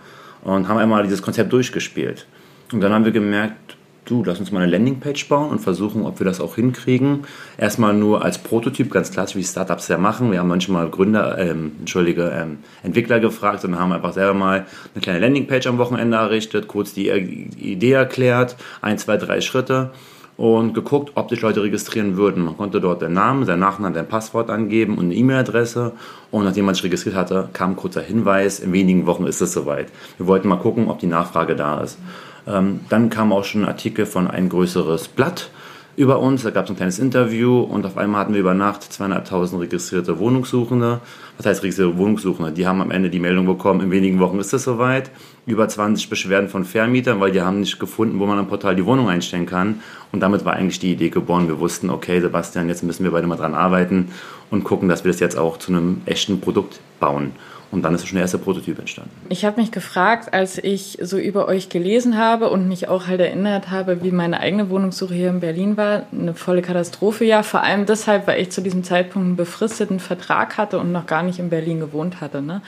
Und 0.43 0.67
haben 0.67 0.77
einmal 0.77 1.01
dieses 1.01 1.23
Konzept 1.23 1.51
durchgespielt. 1.51 2.27
Und 2.71 2.81
dann 2.81 2.93
haben 2.93 3.05
wir 3.05 3.11
gemerkt, 3.11 3.77
du, 4.09 4.23
lass 4.23 4.39
uns 4.39 4.51
mal 4.51 4.61
eine 4.61 4.71
Landingpage 4.71 5.27
bauen 5.27 5.49
und 5.49 5.59
versuchen, 5.59 6.05
ob 6.05 6.19
wir 6.19 6.25
das 6.25 6.41
auch 6.41 6.55
hinkriegen. 6.55 7.25
Erstmal 7.57 7.93
nur 7.93 8.23
als 8.23 8.37
Prototyp, 8.37 8.91
ganz 8.91 9.11
klassisch, 9.11 9.35
wie 9.35 9.43
Startups 9.43 9.87
ja 9.87 9.97
machen. 9.97 10.31
Wir 10.31 10.39
haben 10.39 10.47
manchmal 10.47 10.89
Gründer, 10.89 11.37
ähm, 11.37 11.73
entschuldige, 11.79 12.31
ähm, 12.33 12.59
Entwickler 12.83 13.19
gefragt 13.19 13.63
und 13.65 13.77
haben 13.77 13.91
einfach 13.91 14.13
selber 14.13 14.33
mal 14.33 14.65
eine 14.93 15.01
kleine 15.01 15.19
Landingpage 15.19 15.67
am 15.67 15.77
Wochenende 15.77 16.17
errichtet, 16.17 16.67
kurz 16.67 16.93
die 16.93 17.09
Idee 17.09 17.91
erklärt, 17.91 18.55
ein, 18.81 18.97
zwei, 18.97 19.17
drei 19.17 19.41
Schritte 19.41 19.91
und 20.37 20.73
geguckt, 20.73 21.13
ob 21.15 21.29
sich 21.31 21.41
Leute 21.41 21.63
registrieren 21.63 22.15
würden. 22.15 22.45
Man 22.45 22.55
konnte 22.55 22.79
dort 22.79 23.01
den 23.01 23.13
Namen, 23.13 23.45
sein 23.45 23.59
Nachnamen, 23.59 23.95
sein 23.95 24.07
Passwort 24.07 24.51
angeben 24.51 24.97
und 24.97 25.05
eine 25.05 25.15
E-Mail-Adresse. 25.15 25.93
Und 26.29 26.45
nachdem 26.45 26.65
man 26.65 26.75
sich 26.75 26.83
registriert 26.83 27.15
hatte, 27.15 27.49
kam 27.53 27.71
ein 27.71 27.75
kurzer 27.75 28.01
Hinweis, 28.01 28.59
in 28.59 28.71
wenigen 28.71 29.07
Wochen 29.07 29.25
ist 29.25 29.41
es 29.41 29.51
soweit. 29.51 29.87
Wir 30.17 30.27
wollten 30.27 30.47
mal 30.47 30.57
gucken, 30.57 30.89
ob 30.89 30.99
die 30.99 31.07
Nachfrage 31.07 31.55
da 31.55 31.81
ist. 31.81 31.97
Ähm, 32.47 32.81
dann 32.89 33.09
kam 33.09 33.33
auch 33.33 33.43
schon 33.43 33.63
ein 33.63 33.67
Artikel 33.67 34.05
von 34.05 34.27
ein 34.27 34.49
größeres 34.49 35.09
Blatt 35.09 35.49
über 35.97 36.19
uns. 36.19 36.43
Da 36.43 36.51
gab 36.51 36.65
es 36.65 36.69
ein 36.69 36.77
kleines 36.77 36.99
Interview 36.99 37.59
und 37.59 37.85
auf 37.85 37.97
einmal 37.97 38.21
hatten 38.21 38.33
wir 38.33 38.39
über 38.39 38.53
Nacht 38.53 38.83
zweieinhalbtausend 38.83 39.59
registrierte 39.61 40.19
Wohnungssuchende. 40.19 41.01
Was 41.37 41.45
heißt 41.47 41.63
registrierte 41.63 41.97
Wohnungssuchende? 41.97 42.51
Die 42.51 42.67
haben 42.67 42.81
am 42.81 42.91
Ende 42.91 43.09
die 43.09 43.19
Meldung 43.19 43.47
bekommen, 43.47 43.81
in 43.81 43.91
wenigen 43.91 44.19
Wochen 44.19 44.39
ist 44.39 44.53
es 44.53 44.63
soweit. 44.63 45.09
Über 45.47 45.67
20 45.67 46.09
Beschwerden 46.09 46.49
von 46.49 46.65
Vermietern, 46.65 47.19
weil 47.19 47.31
die 47.31 47.41
haben 47.41 47.61
nicht 47.61 47.79
gefunden, 47.79 48.19
wo 48.19 48.27
man 48.27 48.37
am 48.37 48.47
Portal 48.47 48.75
die 48.75 48.85
Wohnung 48.85 49.09
einstellen 49.09 49.47
kann. 49.47 49.81
Und 50.11 50.19
damit 50.19 50.45
war 50.45 50.53
eigentlich 50.53 50.79
die 50.79 50.91
Idee 50.91 51.09
geboren. 51.09 51.47
Wir 51.47 51.59
wussten, 51.59 51.89
okay, 51.89 52.21
Sebastian, 52.21 52.69
jetzt 52.69 52.83
müssen 52.83 53.03
wir 53.03 53.11
beide 53.11 53.27
mal 53.27 53.35
dran 53.35 53.55
arbeiten 53.55 54.09
und 54.51 54.63
gucken, 54.63 54.87
dass 54.87 55.03
wir 55.03 55.11
das 55.11 55.19
jetzt 55.19 55.37
auch 55.37 55.57
zu 55.57 55.71
einem 55.71 56.01
echten 56.05 56.39
Produkt 56.39 56.79
bauen. 56.99 57.31
Und 57.69 57.83
dann 57.83 57.93
ist 57.93 58.07
schon 58.07 58.15
der 58.15 58.23
erste 58.23 58.37
Prototyp 58.37 58.79
entstanden. 58.79 59.11
Ich 59.29 59.43
habe 59.43 59.59
mich 59.59 59.71
gefragt, 59.71 60.33
als 60.33 60.57
ich 60.57 60.99
so 61.01 61.17
über 61.17 61.47
euch 61.47 61.67
gelesen 61.69 62.17
habe 62.17 62.49
und 62.49 62.67
mich 62.67 62.87
auch 62.87 63.07
halt 63.07 63.19
erinnert 63.19 63.69
habe, 63.69 64.03
wie 64.03 64.11
meine 64.11 64.39
eigene 64.39 64.69
Wohnungssuche 64.69 65.13
hier 65.13 65.29
in 65.29 65.41
Berlin 65.41 65.75
war. 65.75 66.03
Eine 66.11 66.33
volle 66.33 66.61
Katastrophe, 66.61 67.25
ja. 67.25 67.43
Vor 67.43 67.61
allem 67.61 67.85
deshalb, 67.85 68.25
weil 68.27 68.41
ich 68.41 68.51
zu 68.51 68.61
diesem 68.61 68.83
Zeitpunkt 68.83 69.25
einen 69.25 69.35
befristeten 69.35 69.99
Vertrag 69.99 70.57
hatte 70.57 70.79
und 70.79 70.91
noch 70.91 71.05
gar 71.05 71.23
nicht 71.23 71.39
in 71.39 71.49
Berlin 71.49 71.79
gewohnt 71.79 72.21
hatte. 72.21 72.41
Ne? 72.41 72.61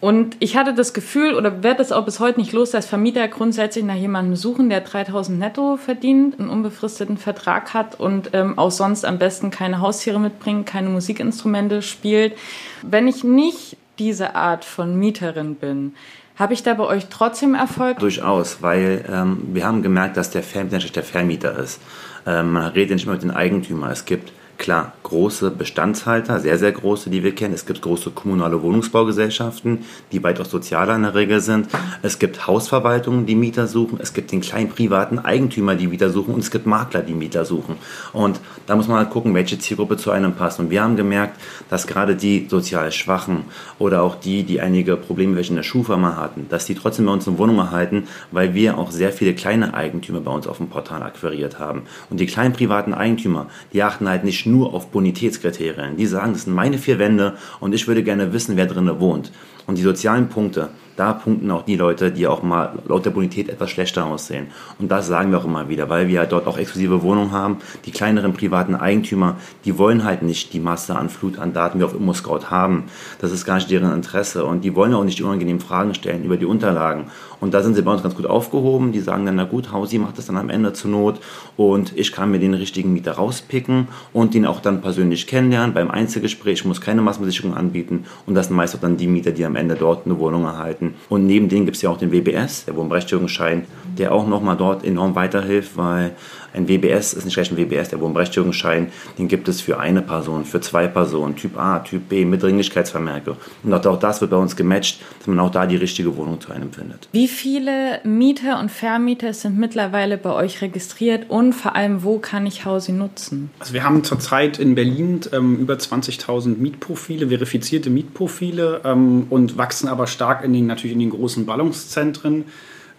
Und 0.00 0.36
ich 0.38 0.56
hatte 0.56 0.74
das 0.74 0.94
Gefühl, 0.94 1.34
oder 1.34 1.64
werde 1.64 1.82
es 1.82 1.90
auch 1.90 2.04
bis 2.04 2.20
heute 2.20 2.38
nicht 2.38 2.52
los, 2.52 2.70
dass 2.70 2.86
Vermieter 2.86 3.26
grundsätzlich 3.26 3.84
nach 3.84 3.96
jemandem 3.96 4.36
suchen, 4.36 4.70
der 4.70 4.82
3000 4.82 5.36
netto 5.36 5.76
verdient, 5.76 6.38
einen 6.38 6.50
unbefristeten 6.50 7.16
Vertrag 7.16 7.74
hat 7.74 7.98
und 7.98 8.30
ähm, 8.32 8.56
auch 8.56 8.70
sonst 8.70 9.04
am 9.04 9.18
besten 9.18 9.50
keine 9.50 9.80
Haustiere 9.80 10.20
mitbringt, 10.20 10.66
keine 10.66 10.88
Musikinstrumente 10.88 11.82
spielt. 11.82 12.34
Wenn 12.82 13.08
ich 13.08 13.24
nicht 13.24 13.76
diese 13.98 14.34
Art 14.34 14.64
von 14.64 14.98
Mieterin 14.98 15.56
bin. 15.56 15.94
Habe 16.36 16.54
ich 16.54 16.62
da 16.62 16.74
bei 16.74 16.84
euch 16.84 17.06
trotzdem 17.10 17.54
Erfolg? 17.54 17.98
Durchaus, 17.98 18.62
weil 18.62 19.04
ähm, 19.10 19.42
wir 19.52 19.66
haben 19.66 19.82
gemerkt, 19.82 20.16
dass 20.16 20.30
der 20.30 20.42
Vermieter 20.42 20.78
der 20.78 21.02
Vermieter 21.02 21.58
ist. 21.58 21.80
Ähm, 22.26 22.52
man 22.52 22.66
redet 22.72 22.96
nicht 22.96 23.06
mehr 23.06 23.14
mit 23.14 23.22
den 23.22 23.32
Eigentümern. 23.32 23.90
Es 23.90 24.04
gibt 24.04 24.32
Klar, 24.58 24.92
große 25.04 25.52
Bestandshalter, 25.52 26.40
sehr, 26.40 26.58
sehr 26.58 26.72
große, 26.72 27.10
die 27.10 27.22
wir 27.22 27.32
kennen. 27.32 27.54
Es 27.54 27.64
gibt 27.64 27.80
große 27.80 28.10
kommunale 28.10 28.60
Wohnungsbaugesellschaften, 28.60 29.84
die 30.10 30.24
weitaus 30.24 30.50
sozialer 30.50 30.96
in 30.96 31.04
der 31.04 31.14
Regel 31.14 31.40
sind. 31.40 31.68
Es 32.02 32.18
gibt 32.18 32.48
Hausverwaltungen, 32.48 33.24
die 33.24 33.36
Mieter 33.36 33.68
suchen. 33.68 34.00
Es 34.02 34.12
gibt 34.12 34.32
den 34.32 34.40
kleinen 34.40 34.68
privaten 34.68 35.20
Eigentümer, 35.20 35.76
die 35.76 35.86
Mieter 35.86 36.10
suchen. 36.10 36.34
Und 36.34 36.40
es 36.40 36.50
gibt 36.50 36.66
Makler, 36.66 37.02
die 37.02 37.14
Mieter 37.14 37.44
suchen. 37.44 37.76
Und 38.12 38.40
da 38.66 38.74
muss 38.74 38.88
man 38.88 38.98
halt 38.98 39.10
gucken, 39.10 39.32
welche 39.32 39.60
Zielgruppe 39.60 39.96
zu 39.96 40.10
einem 40.10 40.32
passt. 40.32 40.58
Und 40.58 40.70
wir 40.70 40.82
haben 40.82 40.96
gemerkt, 40.96 41.40
dass 41.70 41.86
gerade 41.86 42.16
die 42.16 42.48
sozial 42.50 42.90
Schwachen 42.90 43.44
oder 43.78 44.02
auch 44.02 44.16
die, 44.16 44.42
die 44.42 44.60
einige 44.60 44.96
Probleme 44.96 45.36
welche 45.36 45.50
in 45.50 45.56
der 45.56 45.62
Schufa 45.62 45.98
hatten, 46.16 46.48
dass 46.48 46.66
die 46.66 46.74
trotzdem 46.74 47.06
bei 47.06 47.12
uns 47.12 47.28
eine 47.28 47.38
Wohnung 47.38 47.58
erhalten, 47.58 48.08
weil 48.32 48.54
wir 48.54 48.76
auch 48.76 48.90
sehr 48.90 49.12
viele 49.12 49.34
kleine 49.34 49.74
Eigentümer 49.74 50.20
bei 50.20 50.32
uns 50.32 50.48
auf 50.48 50.56
dem 50.56 50.68
Portal 50.68 51.04
akquiriert 51.04 51.60
haben. 51.60 51.82
Und 52.10 52.18
die 52.18 52.26
kleinen 52.26 52.52
privaten 52.52 52.92
Eigentümer, 52.92 53.46
die 53.72 53.84
achten 53.84 54.08
halt 54.08 54.24
nicht 54.24 54.47
nur 54.50 54.74
auf 54.74 54.90
Bonitätskriterien. 54.90 55.96
Die 55.96 56.06
sagen, 56.06 56.32
das 56.32 56.44
sind 56.44 56.54
meine 56.54 56.78
vier 56.78 56.98
Wände 56.98 57.36
und 57.60 57.74
ich 57.74 57.86
würde 57.86 58.02
gerne 58.02 58.32
wissen, 58.32 58.56
wer 58.56 58.66
drinnen 58.66 59.00
wohnt. 59.00 59.32
Und 59.66 59.78
die 59.78 59.82
sozialen 59.82 60.28
Punkte, 60.28 60.70
da 60.98 61.12
punkten 61.12 61.50
auch 61.50 61.62
die 61.62 61.76
Leute, 61.76 62.10
die 62.10 62.26
auch 62.26 62.42
mal 62.42 62.72
laut 62.88 63.06
der 63.06 63.10
Bonität 63.10 63.48
etwas 63.48 63.70
schlechter 63.70 64.04
aussehen. 64.06 64.48
Und 64.78 64.90
das 64.90 65.06
sagen 65.06 65.30
wir 65.30 65.38
auch 65.38 65.44
immer 65.44 65.68
wieder, 65.68 65.88
weil 65.88 66.08
wir 66.08 66.18
halt 66.18 66.32
dort 66.32 66.46
auch 66.46 66.58
exklusive 66.58 67.02
Wohnungen 67.02 67.30
haben. 67.30 67.58
Die 67.84 67.92
kleineren 67.92 68.32
privaten 68.32 68.74
Eigentümer, 68.74 69.36
die 69.64 69.78
wollen 69.78 70.02
halt 70.02 70.22
nicht 70.22 70.52
die 70.52 70.60
Masse 70.60 70.96
an 70.96 71.08
Flut 71.08 71.38
an 71.38 71.52
Daten, 71.52 71.78
wie 71.78 71.84
auf 71.84 71.94
ImmoScout 71.94 72.50
haben. 72.50 72.84
Das 73.20 73.30
ist 73.30 73.44
gar 73.44 73.54
nicht 73.54 73.70
deren 73.70 73.92
Interesse. 73.92 74.44
Und 74.44 74.64
die 74.64 74.74
wollen 74.74 74.92
auch 74.94 75.04
nicht 75.04 75.18
die 75.18 75.58
Fragen 75.60 75.94
stellen 75.94 76.24
über 76.24 76.36
die 76.36 76.46
Unterlagen. 76.46 77.04
Und 77.40 77.54
da 77.54 77.62
sind 77.62 77.74
sie 77.74 77.82
bei 77.82 77.92
uns 77.92 78.02
ganz 78.02 78.14
gut 78.16 78.26
aufgehoben. 78.26 78.92
Die 78.92 79.00
sagen 79.00 79.24
dann, 79.26 79.36
na 79.36 79.44
gut, 79.44 79.72
Hausi 79.72 79.98
macht 79.98 80.18
das 80.18 80.26
dann 80.26 80.36
am 80.36 80.50
Ende 80.50 80.72
zur 80.72 80.90
Not 80.90 81.20
und 81.56 81.96
ich 81.96 82.12
kann 82.12 82.30
mir 82.30 82.38
den 82.38 82.54
richtigen 82.54 82.92
Mieter 82.92 83.12
rauspicken 83.12 83.88
und 84.12 84.34
ihn 84.34 84.46
auch 84.46 84.60
dann 84.60 84.80
persönlich 84.80 85.26
kennenlernen 85.26 85.74
beim 85.74 85.90
Einzelgespräch. 85.90 86.64
Muss 86.64 86.80
keine 86.80 87.02
Massenbesichtigung 87.02 87.56
anbieten 87.56 88.04
und 88.26 88.34
das 88.34 88.48
sind 88.48 88.56
meist 88.56 88.74
auch 88.74 88.80
dann 88.80 88.96
die 88.96 89.06
Mieter, 89.06 89.30
die 89.30 89.44
am 89.44 89.56
Ende 89.56 89.76
dort 89.76 90.06
eine 90.06 90.18
Wohnung 90.18 90.44
erhalten. 90.44 90.87
Und 91.08 91.26
neben 91.26 91.48
denen 91.48 91.64
gibt 91.64 91.76
es 91.76 91.82
ja 91.82 91.90
auch 91.90 91.98
den 91.98 92.12
WBS, 92.12 92.64
der 92.64 92.76
Wohnberechtigungsschein, 92.76 93.64
der 93.98 94.12
auch 94.12 94.26
nochmal 94.26 94.56
dort 94.56 94.84
enorm 94.84 95.14
weiterhilft, 95.14 95.76
weil 95.76 96.12
ein 96.54 96.68
WBS 96.68 97.12
ist 97.12 97.24
nicht 97.24 97.34
gleich 97.34 97.50
ein 97.50 97.56
WBS, 97.56 97.90
der 97.90 98.00
Wohnberechtigungsschein, 98.00 98.90
den 99.18 99.28
gibt 99.28 99.48
es 99.48 99.60
für 99.60 99.78
eine 99.78 100.02
Person, 100.02 100.44
für 100.44 100.60
zwei 100.60 100.86
Personen, 100.88 101.36
Typ 101.36 101.58
A, 101.58 101.80
Typ 101.80 102.08
B, 102.08 102.24
mit 102.24 102.42
Dringlichkeitsvermerke. 102.42 103.36
Und 103.62 103.86
auch 103.86 103.98
das 103.98 104.20
wird 104.20 104.30
bei 104.30 104.36
uns 104.36 104.56
gematcht, 104.56 105.00
dass 105.18 105.26
man 105.26 105.38
auch 105.40 105.50
da 105.50 105.66
die 105.66 105.76
richtige 105.76 106.16
Wohnung 106.16 106.40
zu 106.40 106.52
einem 106.52 106.72
findet. 106.72 107.08
Wie 107.12 107.28
viele 107.28 108.00
Mieter 108.04 108.58
und 108.60 108.70
Vermieter 108.70 109.32
sind 109.32 109.58
mittlerweile 109.58 110.18
bei 110.18 110.32
euch 110.32 110.62
registriert 110.62 111.28
und 111.28 111.52
vor 111.52 111.76
allem, 111.76 112.02
wo 112.02 112.18
kann 112.18 112.46
ich 112.46 112.64
Hausi 112.64 112.92
nutzen? 112.92 113.50
Also 113.58 113.74
wir 113.74 113.84
haben 113.84 114.04
zurzeit 114.04 114.58
in 114.58 114.74
Berlin 114.74 115.20
ähm, 115.32 115.56
über 115.56 115.74
20.000 115.74 116.56
Mietprofile, 116.58 117.28
verifizierte 117.28 117.90
Mietprofile 117.90 118.80
ähm, 118.84 119.26
und 119.30 119.56
wachsen 119.58 119.88
aber 119.88 120.06
stark 120.06 120.44
in 120.44 120.52
den, 120.52 120.66
natürlich 120.66 120.94
in 120.94 121.00
den 121.00 121.10
großen 121.10 121.46
Ballungszentren. 121.46 122.44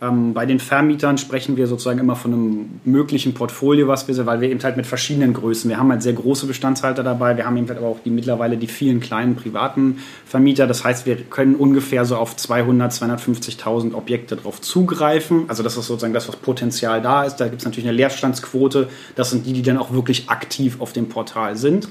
Ähm, 0.01 0.33
bei 0.33 0.45
den 0.45 0.59
Vermietern 0.59 1.17
sprechen 1.17 1.57
wir 1.57 1.67
sozusagen 1.67 1.99
immer 1.99 2.15
von 2.15 2.33
einem 2.33 2.79
möglichen 2.85 3.33
Portfolio, 3.33 3.87
was 3.87 4.07
wir, 4.07 4.25
weil 4.25 4.39
wir 4.39 4.49
eben 4.49 4.63
halt 4.63 4.77
mit 4.77 4.87
verschiedenen 4.87 5.33
Größen, 5.33 5.69
wir 5.69 5.77
haben 5.77 5.91
halt 5.91 6.01
sehr 6.01 6.13
große 6.13 6.45
Bestandshalter 6.45 7.03
dabei, 7.03 7.35
wir 7.35 7.45
haben 7.45 7.57
eben 7.57 7.67
halt 7.67 7.79
aber 7.79 7.87
auch 7.87 7.99
die 8.03 8.09
mittlerweile 8.09 8.55
die 8.55 8.67
vielen 8.67 9.01
kleinen 9.01 9.35
privaten 9.35 9.99
Vermieter. 10.25 10.67
Das 10.67 10.85
heißt, 10.85 11.05
wir 11.05 11.17
können 11.17 11.55
ungefähr 11.55 12.05
so 12.05 12.15
auf 12.15 12.37
200, 12.37 12.93
250.000 12.93 13.93
Objekte 13.93 14.37
drauf 14.37 14.61
zugreifen. 14.61 15.45
Also 15.49 15.63
das 15.63 15.75
ist 15.75 15.87
sozusagen 15.87 16.13
das, 16.13 16.29
was 16.29 16.37
Potenzial 16.37 17.01
da 17.01 17.23
ist. 17.23 17.37
Da 17.37 17.47
gibt 17.47 17.61
es 17.61 17.65
natürlich 17.65 17.87
eine 17.89 17.97
Leerstandsquote. 17.97 18.87
Das 19.15 19.31
sind 19.31 19.45
die, 19.45 19.53
die 19.53 19.63
dann 19.63 19.77
auch 19.77 19.91
wirklich 19.91 20.29
aktiv 20.29 20.77
auf 20.79 20.93
dem 20.93 21.09
Portal 21.09 21.57
sind. 21.57 21.89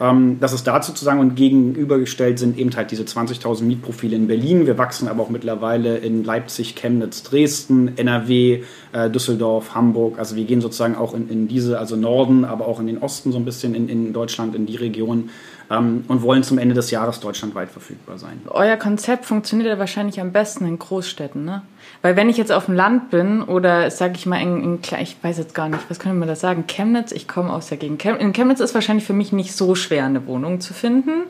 Ähm, 0.00 0.38
das 0.40 0.52
ist 0.52 0.66
dazu 0.66 0.92
zu 0.92 1.04
sagen 1.04 1.20
und 1.20 1.34
gegenübergestellt 1.34 2.38
sind 2.38 2.56
eben 2.56 2.74
halt 2.76 2.90
diese 2.90 3.02
20.000 3.02 3.62
Mietprofile 3.64 4.16
in 4.16 4.26
Berlin. 4.26 4.66
Wir 4.66 4.78
wachsen 4.78 5.08
aber 5.08 5.22
auch 5.22 5.30
mittlerweile 5.30 5.98
in 5.98 6.24
Leipzig, 6.24 6.76
Chemnitz, 6.76 7.22
Dresden, 7.22 7.96
NRW, 7.96 8.62
äh, 8.92 9.10
Düsseldorf, 9.10 9.74
Hamburg. 9.74 10.18
Also 10.18 10.36
wir 10.36 10.44
gehen 10.44 10.60
sozusagen 10.60 10.94
auch 10.94 11.14
in, 11.14 11.28
in, 11.28 11.48
diese, 11.48 11.78
also 11.78 11.96
Norden, 11.96 12.44
aber 12.44 12.66
auch 12.66 12.80
in 12.80 12.86
den 12.86 12.98
Osten 12.98 13.32
so 13.32 13.38
ein 13.38 13.44
bisschen 13.44 13.74
in, 13.74 13.88
in 13.88 14.12
Deutschland, 14.12 14.54
in 14.54 14.66
die 14.66 14.76
Region 14.76 15.30
ähm, 15.70 16.04
und 16.08 16.22
wollen 16.22 16.42
zum 16.42 16.58
Ende 16.58 16.74
des 16.74 16.90
Jahres 16.90 17.20
deutschlandweit 17.20 17.70
verfügbar 17.70 18.18
sein. 18.18 18.40
Euer 18.48 18.76
Konzept 18.76 19.26
funktioniert 19.26 19.68
ja 19.68 19.78
wahrscheinlich 19.78 20.20
am 20.20 20.32
besten 20.32 20.66
in 20.66 20.78
Großstädten, 20.78 21.44
ne? 21.44 21.62
Weil 22.02 22.16
wenn 22.16 22.28
ich 22.28 22.36
jetzt 22.36 22.52
auf 22.52 22.66
dem 22.66 22.74
Land 22.74 23.10
bin 23.10 23.42
oder 23.42 23.90
sage 23.90 24.14
ich 24.16 24.26
mal 24.26 24.40
in, 24.40 24.62
in, 24.62 24.78
ich 25.00 25.16
weiß 25.20 25.38
jetzt 25.38 25.54
gar 25.54 25.68
nicht, 25.68 25.82
was 25.88 25.98
können 25.98 26.18
wir 26.18 26.26
das 26.26 26.40
sagen? 26.40 26.64
Chemnitz, 26.68 27.12
ich 27.12 27.26
komme 27.26 27.52
aus 27.52 27.68
der 27.68 27.78
Gegend. 27.78 28.04
In 28.04 28.32
Chemnitz 28.32 28.60
ist 28.60 28.74
wahrscheinlich 28.74 29.04
für 29.04 29.14
mich 29.14 29.32
nicht 29.32 29.54
so 29.54 29.74
schwer, 29.74 30.04
eine 30.04 30.26
Wohnung 30.26 30.60
zu 30.60 30.74
finden 30.74 31.24